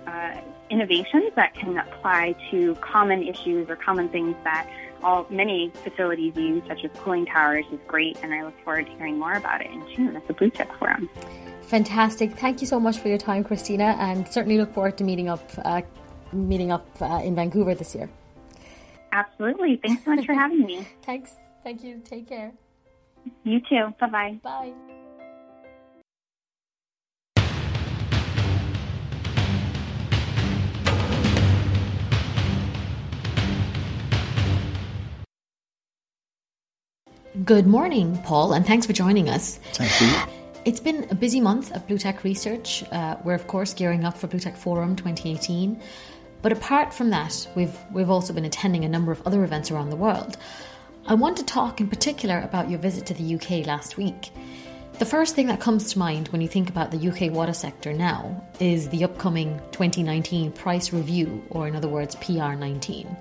uh, 0.08 0.42
innovations 0.70 1.32
that 1.36 1.54
can 1.56 1.78
apply 1.78 2.36
to 2.52 2.76
common 2.76 3.24
issues 3.24 3.70
or 3.70 3.76
common 3.76 4.10
things 4.10 4.36
that 4.44 4.70
all 5.04 5.28
many 5.30 5.72
facilities 5.84 6.34
use, 6.36 6.64
such 6.68 6.84
as 6.84 6.92
cooling 7.00 7.26
towers, 7.26 7.66
is 7.72 7.80
great, 7.88 8.18
and 8.24 8.34
I 8.34 8.44
look 8.44 8.58
forward 8.64 8.86
to 8.86 8.92
hearing 8.94 9.20
more 9.20 9.34
about 9.34 9.62
it 9.62 9.70
in 9.70 9.86
June 9.96 10.16
at 10.16 10.26
the 10.28 10.34
BlueTech 10.34 10.78
Forum. 10.80 11.10
Fantastic! 11.64 12.38
Thank 12.38 12.62
you 12.62 12.68
so 12.68 12.80
much 12.80 13.00
for 13.00 13.10
your 13.10 13.18
time, 13.18 13.44
Christina, 13.44 13.96
and 14.00 14.28
certainly 14.28 14.58
look 14.58 14.74
forward 14.74 14.98
to 14.98 15.04
meeting 15.04 15.30
up, 15.30 15.50
uh, 15.64 15.82
meeting 16.32 16.72
up 16.72 16.88
uh, 17.02 17.22
in 17.24 17.36
Vancouver 17.36 17.76
this 17.76 17.94
year. 17.96 18.10
Absolutely! 19.12 19.80
Thanks 19.84 20.04
so 20.06 20.16
much 20.16 20.26
for 20.26 20.34
having 20.34 20.66
me. 20.66 20.88
Thanks. 21.04 21.36
Thank 21.64 21.84
you. 21.84 22.02
Take 22.04 22.28
care. 22.28 22.52
You 23.44 23.60
too. 23.62 23.94
Bye-bye. 24.00 24.40
Bye. 24.44 24.74
Good 37.42 37.66
morning, 37.66 38.20
Paul, 38.20 38.54
and 38.54 38.64
thanks 38.64 38.86
for 38.86 38.94
joining 38.94 39.28
us. 39.28 39.58
Thank 39.74 40.00
you. 40.00 40.34
It's 40.66 40.80
been 40.80 41.08
a 41.10 41.16
busy 41.16 41.42
month 41.42 41.72
at 41.72 41.88
BlueTech 41.88 42.24
Research. 42.24 42.84
Uh, 42.92 43.18
we're, 43.24 43.34
of 43.34 43.48
course, 43.48 43.74
gearing 43.74 44.06
up 44.06 44.16
for 44.16 44.28
BlueTech 44.28 44.56
Forum 44.56 44.96
2018. 44.96 45.82
But 46.44 46.52
apart 46.52 46.94
from 46.94 47.10
that, 47.10 47.48
we've, 47.56 47.76
we've 47.92 48.12
also 48.12 48.34
been 48.34 48.46
attending 48.46 48.86
a 48.86 48.88
number 48.88 49.12
of 49.12 49.26
other 49.26 49.44
events 49.44 49.72
around 49.72 49.90
the 49.90 49.96
world. 49.96 50.38
I 51.08 51.16
want 51.16 51.36
to 51.38 51.44
talk 51.44 51.82
in 51.82 51.90
particular 51.90 52.40
about 52.42 52.70
your 52.70 52.78
visit 52.78 53.08
to 53.08 53.16
the 53.16 53.34
UK 53.34 53.66
last 53.66 53.98
week. 53.98 54.30
The 55.00 55.06
first 55.06 55.34
thing 55.34 55.48
that 55.48 55.60
comes 55.60 55.92
to 55.94 56.00
mind 56.00 56.28
when 56.28 56.40
you 56.40 56.48
think 56.48 56.70
about 56.70 56.92
the 56.92 57.10
UK 57.10 57.34
water 57.34 57.54
sector 57.54 57.94
now 57.94 58.48
is 58.60 58.90
the 58.90 59.04
upcoming 59.04 59.60
2019 59.72 60.52
price 60.52 60.94
review, 60.94 61.44
or 61.50 61.68
in 61.68 61.76
other 61.76 61.90
words, 61.90 62.16
PR19. 62.18 63.18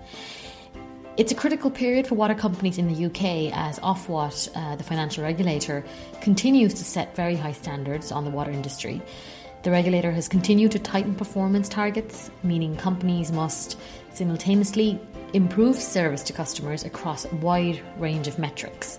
It's 1.18 1.30
a 1.30 1.34
critical 1.34 1.70
period 1.70 2.06
for 2.06 2.14
water 2.14 2.34
companies 2.34 2.78
in 2.78 2.88
the 2.88 3.04
UK 3.04 3.52
as 3.52 3.78
Ofwat, 3.80 4.48
uh, 4.54 4.76
the 4.76 4.82
financial 4.82 5.22
regulator, 5.22 5.84
continues 6.22 6.72
to 6.72 6.84
set 6.84 7.14
very 7.14 7.36
high 7.36 7.52
standards 7.52 8.10
on 8.10 8.24
the 8.24 8.30
water 8.30 8.50
industry. 8.50 9.02
The 9.62 9.70
regulator 9.70 10.10
has 10.10 10.26
continued 10.26 10.72
to 10.72 10.78
tighten 10.78 11.14
performance 11.14 11.68
targets, 11.68 12.30
meaning 12.42 12.76
companies 12.76 13.30
must 13.30 13.78
simultaneously 14.14 14.98
improve 15.34 15.76
service 15.76 16.22
to 16.22 16.32
customers 16.32 16.82
across 16.82 17.26
a 17.26 17.34
wide 17.36 17.82
range 17.98 18.26
of 18.26 18.38
metrics. 18.38 18.98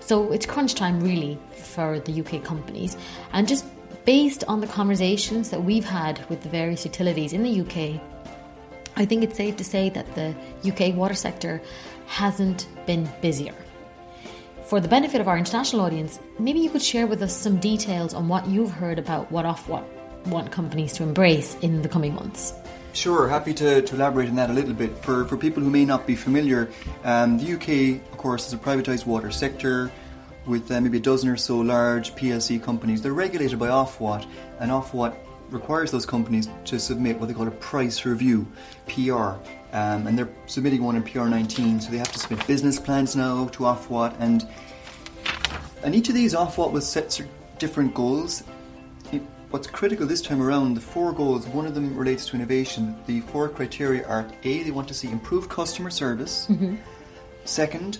So 0.00 0.32
it's 0.32 0.44
crunch 0.44 0.74
time 0.74 1.00
really 1.00 1.38
for 1.56 1.98
the 1.98 2.20
UK 2.20 2.44
companies. 2.44 2.94
And 3.32 3.48
just 3.48 3.64
based 4.04 4.44
on 4.48 4.60
the 4.60 4.66
conversations 4.66 5.48
that 5.48 5.64
we've 5.64 5.86
had 5.86 6.28
with 6.28 6.42
the 6.42 6.50
various 6.50 6.84
utilities 6.84 7.32
in 7.32 7.42
the 7.42 7.62
UK 7.62 8.02
I 8.96 9.04
think 9.04 9.24
it's 9.24 9.36
safe 9.36 9.56
to 9.56 9.64
say 9.64 9.90
that 9.90 10.14
the 10.14 10.34
UK 10.66 10.94
water 10.94 11.14
sector 11.14 11.60
hasn't 12.06 12.68
been 12.86 13.08
busier. 13.20 13.54
For 14.64 14.80
the 14.80 14.88
benefit 14.88 15.20
of 15.20 15.28
our 15.28 15.36
international 15.36 15.82
audience, 15.82 16.20
maybe 16.38 16.60
you 16.60 16.70
could 16.70 16.82
share 16.82 17.06
with 17.06 17.22
us 17.22 17.36
some 17.36 17.58
details 17.58 18.14
on 18.14 18.28
what 18.28 18.46
you've 18.46 18.70
heard 18.70 18.98
about 18.98 19.30
what 19.30 19.44
Ofwat 19.44 19.84
want 20.26 20.50
companies 20.50 20.92
to 20.94 21.02
embrace 21.02 21.56
in 21.60 21.82
the 21.82 21.88
coming 21.88 22.14
months. 22.14 22.54
Sure, 22.94 23.28
happy 23.28 23.52
to, 23.54 23.82
to 23.82 23.94
elaborate 23.94 24.28
on 24.28 24.36
that 24.36 24.50
a 24.50 24.52
little 24.52 24.72
bit. 24.72 24.96
For, 24.98 25.24
for 25.26 25.36
people 25.36 25.62
who 25.62 25.68
may 25.68 25.84
not 25.84 26.06
be 26.06 26.14
familiar, 26.14 26.70
um, 27.02 27.38
the 27.38 27.54
UK, 27.54 28.00
of 28.12 28.18
course, 28.18 28.46
is 28.46 28.52
a 28.52 28.56
privatised 28.56 29.04
water 29.04 29.30
sector 29.30 29.90
with 30.46 30.70
uh, 30.70 30.80
maybe 30.80 30.98
a 30.98 31.00
dozen 31.00 31.28
or 31.28 31.36
so 31.36 31.58
large 31.58 32.14
PLC 32.14 32.62
companies. 32.62 33.02
They're 33.02 33.12
regulated 33.12 33.58
by 33.58 33.68
Ofwat, 33.68 34.26
and 34.60 34.70
Ofwat 34.70 35.16
requires 35.50 35.90
those 35.90 36.06
companies 36.06 36.48
to 36.64 36.78
submit 36.78 37.18
what 37.18 37.26
they 37.28 37.34
call 37.34 37.48
a 37.48 37.52
price 37.52 38.04
review, 38.04 38.46
PR. 38.86 39.36
Um, 39.72 40.06
and 40.06 40.18
they're 40.18 40.30
submitting 40.46 40.82
one 40.82 40.96
in 40.96 41.02
PR19, 41.02 41.82
so 41.82 41.90
they 41.90 41.98
have 41.98 42.12
to 42.12 42.18
submit 42.18 42.46
business 42.46 42.78
plans 42.78 43.16
now 43.16 43.48
to 43.48 43.64
Ofwat, 43.64 44.14
and 44.20 44.46
and 45.82 45.94
each 45.94 46.08
of 46.08 46.14
these 46.14 46.34
Ofwat 46.34 46.72
will 46.72 46.80
set 46.80 47.20
different 47.58 47.94
goals. 47.94 48.44
What's 49.50 49.68
critical 49.68 50.04
this 50.04 50.20
time 50.20 50.42
around, 50.42 50.74
the 50.74 50.80
four 50.80 51.12
goals, 51.12 51.46
one 51.46 51.64
of 51.64 51.76
them 51.76 51.96
relates 51.96 52.26
to 52.26 52.34
innovation. 52.34 52.96
The 53.06 53.20
four 53.20 53.48
criteria 53.48 54.04
are 54.08 54.26
A, 54.42 54.64
they 54.64 54.72
want 54.72 54.88
to 54.88 54.94
see 54.94 55.08
improved 55.08 55.48
customer 55.48 55.90
service. 55.90 56.48
Mm-hmm. 56.50 56.74
Second, 57.44 57.98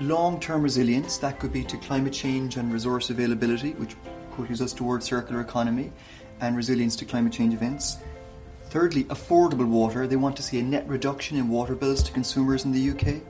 long 0.00 0.40
term 0.40 0.62
resilience, 0.62 1.18
that 1.18 1.38
could 1.38 1.52
be 1.52 1.62
to 1.64 1.76
climate 1.76 2.14
change 2.14 2.56
and 2.56 2.72
resource 2.72 3.10
availability, 3.10 3.72
which 3.72 3.96
pushes 4.34 4.62
us 4.62 4.72
towards 4.72 5.04
circular 5.04 5.42
economy 5.42 5.92
and 6.42 6.56
resilience 6.56 6.96
to 6.96 7.06
climate 7.06 7.32
change 7.32 7.54
events. 7.54 7.96
Thirdly, 8.68 9.04
affordable 9.04 9.66
water. 9.66 10.06
They 10.06 10.16
want 10.16 10.36
to 10.36 10.42
see 10.42 10.58
a 10.58 10.62
net 10.62 10.86
reduction 10.86 11.38
in 11.38 11.48
water 11.48 11.74
bills 11.74 12.02
to 12.02 12.12
consumers 12.12 12.64
in 12.64 12.72
the 12.72 12.90
UK. 12.90 13.22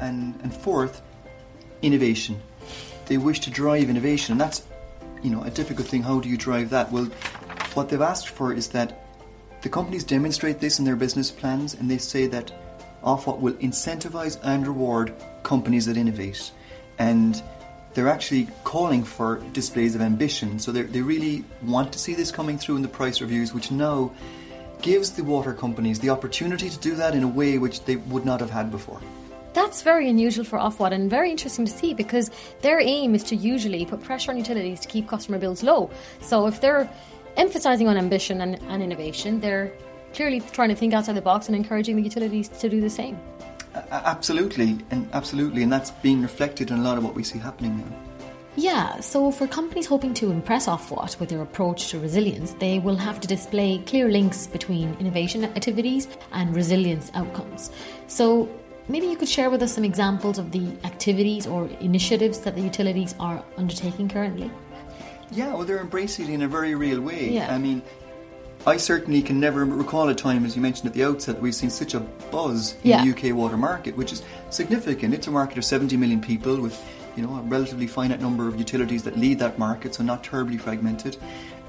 And, 0.00 0.40
and 0.42 0.52
fourth, 0.52 1.02
innovation. 1.82 2.40
They 3.06 3.18
wish 3.18 3.40
to 3.40 3.50
drive 3.50 3.90
innovation, 3.90 4.32
and 4.32 4.40
that's 4.40 4.64
you 5.22 5.30
know 5.30 5.42
a 5.42 5.50
difficult 5.50 5.86
thing. 5.86 6.02
How 6.02 6.18
do 6.18 6.28
you 6.28 6.36
drive 6.36 6.70
that? 6.70 6.90
Well, 6.90 7.04
what 7.74 7.88
they've 7.88 8.00
asked 8.00 8.28
for 8.28 8.52
is 8.52 8.68
that 8.68 9.04
the 9.62 9.68
companies 9.68 10.02
demonstrate 10.02 10.58
this 10.58 10.78
in 10.78 10.84
their 10.84 10.96
business 10.96 11.30
plans, 11.30 11.74
and 11.74 11.90
they 11.90 11.98
say 11.98 12.26
that 12.28 12.52
Ofwat 13.04 13.40
will 13.40 13.54
incentivize 13.54 14.38
and 14.42 14.66
reward 14.66 15.14
companies 15.42 15.86
that 15.86 15.96
innovate, 15.96 16.50
and 16.98 17.42
they're 17.94 18.08
actually 18.08 18.48
calling 18.64 19.04
for 19.04 19.36
displays 19.52 19.94
of 19.94 20.00
ambition. 20.00 20.58
So 20.58 20.72
they 20.72 21.02
really 21.02 21.44
want 21.62 21.92
to 21.92 21.98
see 21.98 22.14
this 22.14 22.30
coming 22.30 22.58
through 22.58 22.76
in 22.76 22.82
the 22.82 22.88
price 22.88 23.20
reviews, 23.20 23.52
which 23.52 23.70
now 23.70 24.12
gives 24.80 25.12
the 25.12 25.22
water 25.22 25.52
companies 25.52 26.00
the 26.00 26.10
opportunity 26.10 26.68
to 26.68 26.78
do 26.78 26.94
that 26.96 27.14
in 27.14 27.22
a 27.22 27.28
way 27.28 27.58
which 27.58 27.84
they 27.84 27.96
would 27.96 28.24
not 28.24 28.40
have 28.40 28.50
had 28.50 28.70
before. 28.70 29.00
That's 29.52 29.82
very 29.82 30.08
unusual 30.08 30.44
for 30.44 30.58
Ofwat 30.58 30.92
and 30.92 31.10
very 31.10 31.30
interesting 31.30 31.66
to 31.66 31.70
see 31.70 31.92
because 31.92 32.30
their 32.62 32.80
aim 32.80 33.14
is 33.14 33.22
to 33.24 33.36
usually 33.36 33.84
put 33.84 34.02
pressure 34.02 34.30
on 34.30 34.38
utilities 34.38 34.80
to 34.80 34.88
keep 34.88 35.06
customer 35.06 35.38
bills 35.38 35.62
low. 35.62 35.90
So 36.20 36.46
if 36.46 36.60
they're 36.60 36.90
emphasising 37.36 37.86
on 37.86 37.96
ambition 37.96 38.40
and, 38.40 38.58
and 38.68 38.82
innovation, 38.82 39.40
they're 39.40 39.72
clearly 40.14 40.40
trying 40.40 40.70
to 40.70 40.74
think 40.74 40.94
outside 40.94 41.14
the 41.14 41.22
box 41.22 41.48
and 41.48 41.56
encouraging 41.56 41.96
the 41.96 42.02
utilities 42.02 42.48
to 42.48 42.68
do 42.68 42.80
the 42.80 42.90
same. 42.90 43.18
Absolutely, 43.74 44.78
and 44.90 45.08
absolutely, 45.12 45.62
and 45.62 45.72
that's 45.72 45.90
being 45.90 46.22
reflected 46.22 46.70
in 46.70 46.78
a 46.78 46.82
lot 46.82 46.98
of 46.98 47.04
what 47.04 47.14
we 47.14 47.22
see 47.22 47.38
happening 47.38 47.78
now. 47.78 47.96
Yeah, 48.54 49.00
so 49.00 49.30
for 49.30 49.46
companies 49.46 49.86
hoping 49.86 50.12
to 50.14 50.30
impress 50.30 50.66
Ofwat 50.66 51.18
with 51.18 51.30
their 51.30 51.40
approach 51.40 51.88
to 51.88 51.98
resilience, 51.98 52.52
they 52.52 52.78
will 52.78 52.96
have 52.96 53.18
to 53.20 53.28
display 53.28 53.78
clear 53.86 54.10
links 54.10 54.46
between 54.46 54.94
innovation 55.00 55.44
activities 55.44 56.06
and 56.32 56.54
resilience 56.54 57.10
outcomes. 57.14 57.70
So 58.08 58.50
maybe 58.88 59.06
you 59.06 59.16
could 59.16 59.28
share 59.28 59.48
with 59.48 59.62
us 59.62 59.72
some 59.72 59.84
examples 59.84 60.38
of 60.38 60.52
the 60.52 60.70
activities 60.84 61.46
or 61.46 61.66
initiatives 61.80 62.40
that 62.40 62.54
the 62.54 62.60
utilities 62.60 63.14
are 63.18 63.42
undertaking 63.56 64.10
currently. 64.10 64.50
Yeah, 65.30 65.54
well, 65.54 65.64
they're 65.64 65.80
embracing 65.80 66.28
it 66.28 66.34
in 66.34 66.42
a 66.42 66.48
very 66.48 66.74
real 66.74 67.00
way. 67.00 67.30
Yeah. 67.30 67.54
I 67.54 67.56
mean, 67.56 67.80
I 68.64 68.76
certainly 68.76 69.22
can 69.22 69.40
never 69.40 69.64
recall 69.64 70.08
a 70.08 70.14
time, 70.14 70.44
as 70.44 70.54
you 70.54 70.62
mentioned 70.62 70.86
at 70.86 70.94
the 70.94 71.02
outset, 71.02 71.34
that 71.34 71.42
we've 71.42 71.54
seen 71.54 71.70
such 71.70 71.94
a 71.94 72.00
buzz 72.30 72.74
in 72.84 72.90
yeah. 72.90 73.04
the 73.04 73.10
UK 73.10 73.34
water 73.34 73.56
market, 73.56 73.96
which 73.96 74.12
is 74.12 74.22
significant. 74.50 75.14
It's 75.14 75.26
a 75.26 75.32
market 75.32 75.58
of 75.58 75.64
70 75.64 75.96
million 75.96 76.20
people 76.20 76.60
with, 76.60 76.80
you 77.16 77.26
know, 77.26 77.34
a 77.34 77.42
relatively 77.42 77.88
finite 77.88 78.20
number 78.20 78.46
of 78.46 78.56
utilities 78.56 79.02
that 79.02 79.18
lead 79.18 79.40
that 79.40 79.58
market, 79.58 79.96
so 79.96 80.04
not 80.04 80.22
terribly 80.22 80.58
fragmented. 80.58 81.16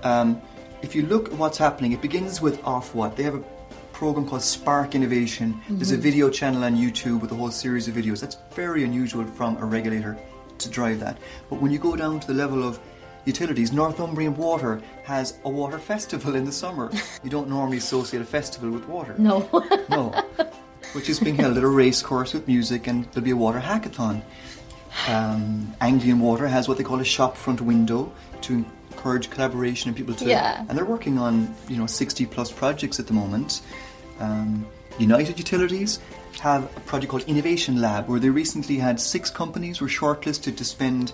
Um, 0.03 0.39
if 0.83 0.93
you 0.93 1.03
look 1.07 1.31
at 1.31 1.33
what's 1.33 1.57
happening, 1.57 1.93
it 1.93 2.01
begins 2.01 2.41
with 2.41 2.61
Ofwat. 2.61 3.15
They 3.15 3.23
have 3.23 3.35
a 3.35 3.43
program 3.91 4.27
called 4.27 4.43
Spark 4.43 4.93
Innovation. 4.93 5.53
Mm-hmm. 5.53 5.77
There's 5.77 5.91
a 5.91 5.97
video 5.97 6.29
channel 6.29 6.63
on 6.63 6.75
YouTube 6.75 7.21
with 7.21 7.31
a 7.31 7.35
whole 7.35 7.49
series 7.49 7.87
of 7.87 7.95
videos. 7.95 8.19
That's 8.19 8.37
very 8.51 8.83
unusual 8.83 9.25
from 9.25 9.57
a 9.57 9.65
regulator 9.65 10.15
to 10.59 10.69
drive 10.69 10.99
that. 10.99 11.17
But 11.49 11.59
when 11.59 11.71
you 11.71 11.79
go 11.79 11.95
down 11.95 12.19
to 12.19 12.27
the 12.27 12.33
level 12.35 12.63
of 12.63 12.79
utilities, 13.25 13.71
Northumbrian 13.71 14.35
Water 14.35 14.81
has 15.03 15.37
a 15.45 15.49
water 15.49 15.79
festival 15.79 16.35
in 16.35 16.45
the 16.45 16.51
summer. 16.51 16.91
You 17.23 17.29
don't 17.29 17.49
normally 17.49 17.77
associate 17.77 18.21
a 18.21 18.25
festival 18.25 18.69
with 18.69 18.87
water. 18.87 19.15
No. 19.17 19.49
no. 19.89 20.09
Which 20.93 21.09
is 21.09 21.19
being 21.19 21.35
held 21.35 21.57
at 21.57 21.63
a 21.63 21.67
race 21.67 22.01
course 22.01 22.33
with 22.33 22.47
music, 22.47 22.87
and 22.87 23.05
there'll 23.05 23.23
be 23.23 23.31
a 23.31 23.35
water 23.35 23.59
hackathon. 23.59 24.21
Um, 25.07 25.73
Anglian 25.81 26.19
Water 26.19 26.47
has 26.47 26.67
what 26.67 26.77
they 26.77 26.83
call 26.83 26.99
a 26.99 27.05
shop 27.05 27.35
front 27.35 27.61
window 27.61 28.11
to 28.41 28.65
encourage 28.91 29.29
collaboration 29.29 29.89
and 29.89 29.97
people 29.97 30.13
to. 30.15 30.25
Yeah. 30.25 30.63
And 30.67 30.77
they're 30.77 30.85
working 30.85 31.17
on 31.17 31.53
you 31.67 31.77
know 31.77 31.87
60 31.87 32.25
plus 32.27 32.51
projects 32.51 32.99
at 32.99 33.07
the 33.07 33.13
moment. 33.13 33.61
Um, 34.19 34.65
United 34.99 35.39
Utilities 35.39 35.99
have 36.39 36.65
a 36.77 36.79
project 36.81 37.09
called 37.09 37.23
Innovation 37.23 37.81
Lab, 37.81 38.07
where 38.07 38.19
they 38.19 38.29
recently 38.29 38.77
had 38.77 38.99
six 38.99 39.29
companies 39.29 39.81
were 39.81 39.87
shortlisted 39.87 40.55
to 40.57 40.63
spend 40.63 41.13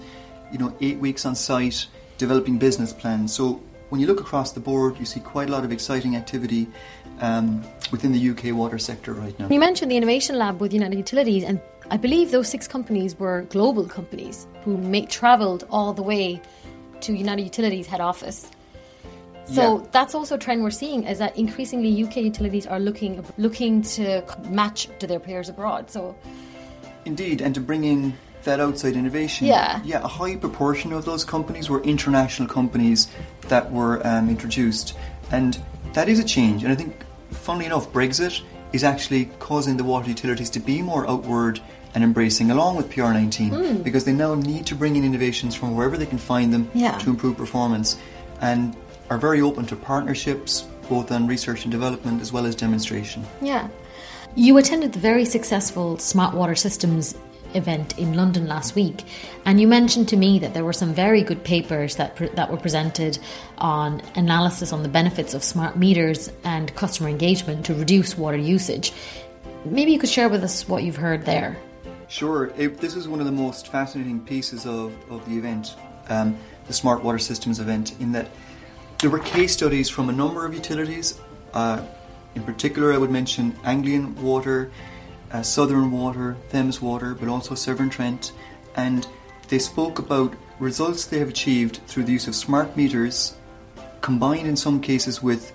you 0.51 0.57
know 0.57 0.75
eight 0.81 0.99
weeks 0.99 1.25
on 1.25 1.35
site 1.35 1.87
developing 2.19 2.59
business 2.59 2.93
plans. 2.93 3.33
So 3.33 3.59
when 3.89 3.99
you 3.99 4.05
look 4.05 4.19
across 4.19 4.51
the 4.51 4.59
board, 4.59 4.99
you 4.99 5.05
see 5.05 5.19
quite 5.19 5.49
a 5.49 5.51
lot 5.51 5.63
of 5.63 5.71
exciting 5.71 6.15
activity 6.15 6.67
um, 7.21 7.63
within 7.91 8.11
the 8.11 8.29
UK 8.29 8.55
water 8.55 8.77
sector 8.77 9.13
right 9.13 9.37
now. 9.39 9.49
You 9.49 9.59
mentioned 9.59 9.89
the 9.89 9.97
Innovation 9.97 10.37
Lab 10.37 10.61
with 10.61 10.71
United 10.71 10.97
Utilities, 10.97 11.43
and 11.43 11.59
I 11.89 11.97
believe 11.97 12.29
those 12.29 12.47
six 12.47 12.67
companies 12.67 13.17
were 13.17 13.41
global 13.49 13.85
companies 13.85 14.45
who 14.63 14.77
make, 14.77 15.09
travelled 15.09 15.65
all 15.71 15.93
the 15.93 16.03
way 16.03 16.39
to 17.01 17.13
United 17.13 17.43
Utilities 17.43 17.87
head 17.87 18.01
office. 18.01 18.51
So 19.45 19.79
yeah. 19.79 19.87
that's 19.91 20.13
also 20.13 20.35
a 20.35 20.37
trend 20.37 20.61
we're 20.61 20.69
seeing 20.69 21.05
is 21.05 21.17
that 21.17 21.35
increasingly 21.35 22.03
UK 22.03 22.17
utilities 22.17 22.67
are 22.67 22.79
looking 22.79 23.25
looking 23.39 23.81
to 23.97 24.23
match 24.47 24.89
to 24.99 25.07
their 25.07 25.19
peers 25.19 25.49
abroad. 25.49 25.89
So 25.89 26.15
indeed, 27.05 27.41
and 27.41 27.55
to 27.55 27.61
bring 27.61 27.83
in 27.83 28.13
that 28.49 28.59
outside 28.59 28.95
innovation. 28.95 29.47
Yeah. 29.47 29.81
Yeah, 29.85 30.03
a 30.03 30.07
high 30.07 30.35
proportion 30.35 30.91
of 30.91 31.05
those 31.05 31.23
companies 31.23 31.69
were 31.69 31.81
international 31.83 32.47
companies 32.47 33.07
that 33.47 33.71
were 33.71 34.05
um, 34.05 34.29
introduced. 34.29 34.97
And 35.31 35.57
that 35.93 36.09
is 36.09 36.19
a 36.19 36.23
change. 36.23 36.63
And 36.63 36.71
I 36.71 36.75
think, 36.75 37.05
funnily 37.31 37.65
enough, 37.67 37.91
Brexit 37.93 38.41
is 38.73 38.83
actually 38.83 39.25
causing 39.39 39.77
the 39.77 39.83
water 39.83 40.09
utilities 40.09 40.49
to 40.51 40.59
be 40.59 40.81
more 40.81 41.07
outward 41.07 41.61
and 41.93 42.03
embracing 42.03 42.51
along 42.51 42.75
with 42.75 42.89
PR19 42.89 43.49
mm. 43.49 43.83
because 43.83 44.05
they 44.05 44.13
now 44.13 44.35
need 44.35 44.65
to 44.67 44.75
bring 44.75 44.95
in 44.95 45.03
innovations 45.03 45.55
from 45.55 45.75
wherever 45.75 45.97
they 45.97 46.05
can 46.05 46.19
find 46.19 46.53
them 46.53 46.69
yeah. 46.73 46.97
to 46.99 47.09
improve 47.09 47.35
performance 47.35 47.97
and 48.41 48.75
are 49.09 49.17
very 49.17 49.41
open 49.41 49.65
to 49.65 49.75
partnerships 49.75 50.67
both 50.87 51.11
on 51.11 51.25
research 51.25 51.63
and 51.65 51.71
development 51.71 52.21
as 52.21 52.31
well 52.31 52.45
as 52.45 52.55
demonstration. 52.55 53.25
Yeah. 53.41 53.67
You 54.35 54.57
attended 54.57 54.93
the 54.93 54.99
very 54.99 55.25
successful 55.25 55.97
Smart 55.97 56.35
Water 56.35 56.55
Systems 56.55 57.15
event 57.53 57.97
in 57.97 58.13
London 58.13 58.47
last 58.47 58.75
week, 58.75 59.03
and 59.45 59.59
you 59.59 59.67
mentioned 59.67 60.07
to 60.09 60.17
me 60.17 60.39
that 60.39 60.53
there 60.53 60.63
were 60.63 60.73
some 60.73 60.93
very 60.93 61.23
good 61.23 61.43
papers 61.43 61.95
that 61.95 62.15
pre- 62.15 62.29
that 62.29 62.51
were 62.51 62.57
presented 62.57 63.19
on 63.57 64.01
analysis 64.15 64.73
on 64.73 64.83
the 64.83 64.89
benefits 64.89 65.33
of 65.33 65.43
smart 65.43 65.77
meters 65.77 66.31
and 66.43 66.73
customer 66.75 67.09
engagement 67.09 67.65
to 67.65 67.73
reduce 67.73 68.17
water 68.17 68.37
usage. 68.37 68.93
Maybe 69.65 69.91
you 69.91 69.99
could 69.99 70.09
share 70.09 70.29
with 70.29 70.43
us 70.43 70.67
what 70.67 70.83
you've 70.83 70.95
heard 70.95 71.25
there. 71.25 71.57
Sure, 72.07 72.51
it, 72.57 72.79
this 72.79 72.95
is 72.95 73.07
one 73.07 73.19
of 73.19 73.25
the 73.25 73.31
most 73.31 73.67
fascinating 73.67 74.19
pieces 74.19 74.65
of, 74.65 74.93
of 75.11 75.23
the 75.29 75.37
event, 75.37 75.75
um, 76.07 76.35
the 76.65 76.73
Smart 76.73 77.03
Water 77.03 77.19
Systems 77.19 77.59
event, 77.59 77.99
in 77.99 78.11
that 78.13 78.29
there 78.99 79.09
were 79.09 79.19
case 79.19 79.53
studies 79.53 79.89
from 79.89 80.09
a 80.09 80.11
number 80.11 80.45
of 80.45 80.53
utilities. 80.53 81.19
Uh, 81.53 81.85
in 82.35 82.43
particular, 82.43 82.93
I 82.93 82.97
would 82.97 83.11
mention 83.11 83.55
Anglian 83.63 84.15
Water, 84.23 84.71
uh, 85.31 85.41
Southern 85.41 85.91
Water, 85.91 86.35
Thames 86.49 86.81
Water, 86.81 87.13
but 87.13 87.27
also 87.27 87.55
Severn 87.55 87.89
Trent, 87.89 88.31
and 88.75 89.07
they 89.47 89.59
spoke 89.59 89.99
about 89.99 90.33
results 90.59 91.05
they 91.05 91.19
have 91.19 91.29
achieved 91.29 91.79
through 91.87 92.03
the 92.03 92.11
use 92.11 92.27
of 92.27 92.35
smart 92.35 92.75
meters, 92.75 93.35
combined 94.01 94.47
in 94.47 94.55
some 94.55 94.81
cases 94.81 95.21
with 95.23 95.53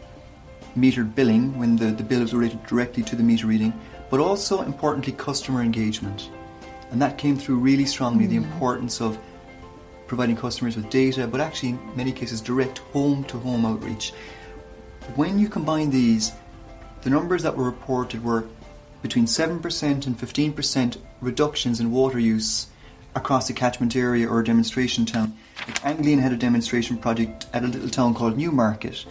metered 0.76 1.14
billing 1.14 1.56
when 1.58 1.76
the, 1.76 1.86
the 1.86 2.02
bill 2.02 2.22
is 2.22 2.34
related 2.34 2.64
directly 2.66 3.02
to 3.02 3.16
the 3.16 3.22
meter 3.22 3.46
reading, 3.46 3.72
but 4.10 4.20
also 4.20 4.62
importantly 4.62 5.12
customer 5.12 5.62
engagement. 5.62 6.30
And 6.90 7.00
that 7.00 7.18
came 7.18 7.36
through 7.36 7.58
really 7.58 7.86
strongly 7.86 8.26
mm. 8.26 8.30
the 8.30 8.36
importance 8.36 9.00
of 9.00 9.18
providing 10.06 10.36
customers 10.36 10.76
with 10.76 10.90
data, 10.90 11.26
but 11.26 11.40
actually 11.40 11.70
in 11.70 11.96
many 11.96 12.12
cases 12.12 12.40
direct 12.40 12.78
home 12.78 13.24
to 13.24 13.38
home 13.38 13.64
outreach. 13.64 14.12
When 15.16 15.38
you 15.38 15.48
combine 15.48 15.90
these, 15.90 16.32
the 17.02 17.10
numbers 17.10 17.42
that 17.42 17.56
were 17.56 17.64
reported 17.64 18.22
were 18.22 18.46
between 19.04 19.26
7% 19.26 20.06
and 20.06 20.18
15% 20.18 20.96
reductions 21.20 21.78
in 21.78 21.90
water 21.90 22.18
use 22.18 22.68
across 23.14 23.50
a 23.50 23.52
catchment 23.52 23.94
area 23.94 24.26
or 24.26 24.40
a 24.40 24.44
demonstration 24.44 25.04
town. 25.04 25.36
Anglian 25.84 26.18
had 26.18 26.32
a 26.32 26.38
demonstration 26.38 26.96
project 26.96 27.44
at 27.52 27.64
a 27.64 27.66
little 27.66 27.90
town 27.90 28.14
called 28.14 28.38
Newmarket, 28.38 29.04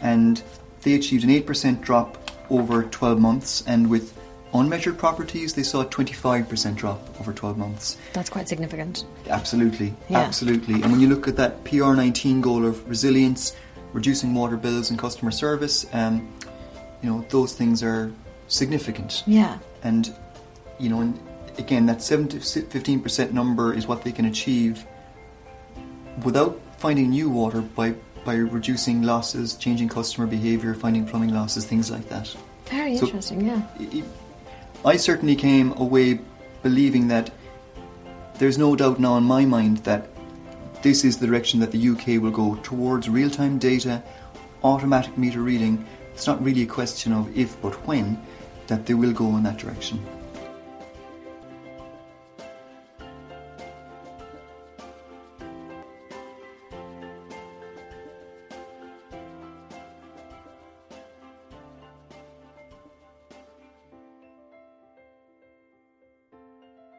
and 0.00 0.40
they 0.82 0.94
achieved 0.94 1.24
an 1.24 1.30
8% 1.30 1.80
drop 1.80 2.30
over 2.48 2.84
12 2.84 3.18
months, 3.18 3.64
and 3.66 3.90
with 3.90 4.16
unmeasured 4.54 4.98
properties, 4.98 5.52
they 5.52 5.64
saw 5.64 5.80
a 5.80 5.86
25% 5.86 6.76
drop 6.76 7.20
over 7.20 7.32
12 7.32 7.58
months. 7.58 7.96
That's 8.12 8.30
quite 8.30 8.48
significant. 8.48 9.04
Absolutely, 9.28 9.92
yeah. 10.08 10.20
absolutely. 10.20 10.74
And 10.74 10.92
when 10.92 11.00
you 11.00 11.08
look 11.08 11.26
at 11.26 11.34
that 11.38 11.64
PR19 11.64 12.40
goal 12.40 12.64
of 12.64 12.88
resilience, 12.88 13.56
reducing 13.92 14.32
water 14.32 14.56
bills 14.56 14.90
and 14.90 14.98
customer 14.98 15.32
service, 15.32 15.86
um, 15.92 16.32
you 17.02 17.10
know, 17.10 17.26
those 17.30 17.54
things 17.54 17.82
are 17.82 18.12
significant. 18.48 19.22
Yeah. 19.26 19.58
And, 19.82 20.14
you 20.78 20.88
know, 20.88 21.00
and 21.00 21.18
again, 21.58 21.86
that 21.86 22.02
7 22.02 22.28
to 22.28 22.36
15% 22.38 23.32
number 23.32 23.74
is 23.74 23.86
what 23.86 24.02
they 24.02 24.12
can 24.12 24.26
achieve 24.26 24.86
without 26.24 26.58
finding 26.78 27.10
new 27.10 27.30
water 27.30 27.60
by, 27.60 27.94
by 28.24 28.36
reducing 28.36 29.02
losses, 29.02 29.54
changing 29.54 29.88
customer 29.88 30.26
behaviour, 30.26 30.74
finding 30.74 31.06
plumbing 31.06 31.32
losses, 31.34 31.64
things 31.64 31.90
like 31.90 32.08
that. 32.08 32.34
Very 32.66 32.96
so 32.96 33.06
interesting, 33.06 33.46
yeah. 33.46 33.62
It, 33.78 34.04
I 34.84 34.96
certainly 34.96 35.36
came 35.36 35.72
away 35.72 36.20
believing 36.62 37.08
that 37.08 37.30
there's 38.38 38.58
no 38.58 38.74
doubt 38.76 38.98
now 38.98 39.16
in 39.16 39.24
my 39.24 39.44
mind 39.44 39.78
that 39.78 40.08
this 40.82 41.04
is 41.04 41.18
the 41.18 41.26
direction 41.26 41.60
that 41.60 41.72
the 41.72 41.88
UK 41.88 42.22
will 42.22 42.30
go 42.30 42.56
towards 42.56 43.08
real 43.08 43.30
time 43.30 43.58
data, 43.58 44.02
automatic 44.62 45.16
meter 45.16 45.40
reading. 45.40 45.86
It's 46.14 46.26
not 46.26 46.42
really 46.42 46.62
a 46.62 46.66
question 46.66 47.12
of 47.12 47.36
if 47.36 47.60
but 47.60 47.74
when 47.86 48.20
that 48.68 48.86
they 48.86 48.94
will 48.94 49.12
go 49.12 49.36
in 49.36 49.42
that 49.42 49.58
direction. 49.58 50.00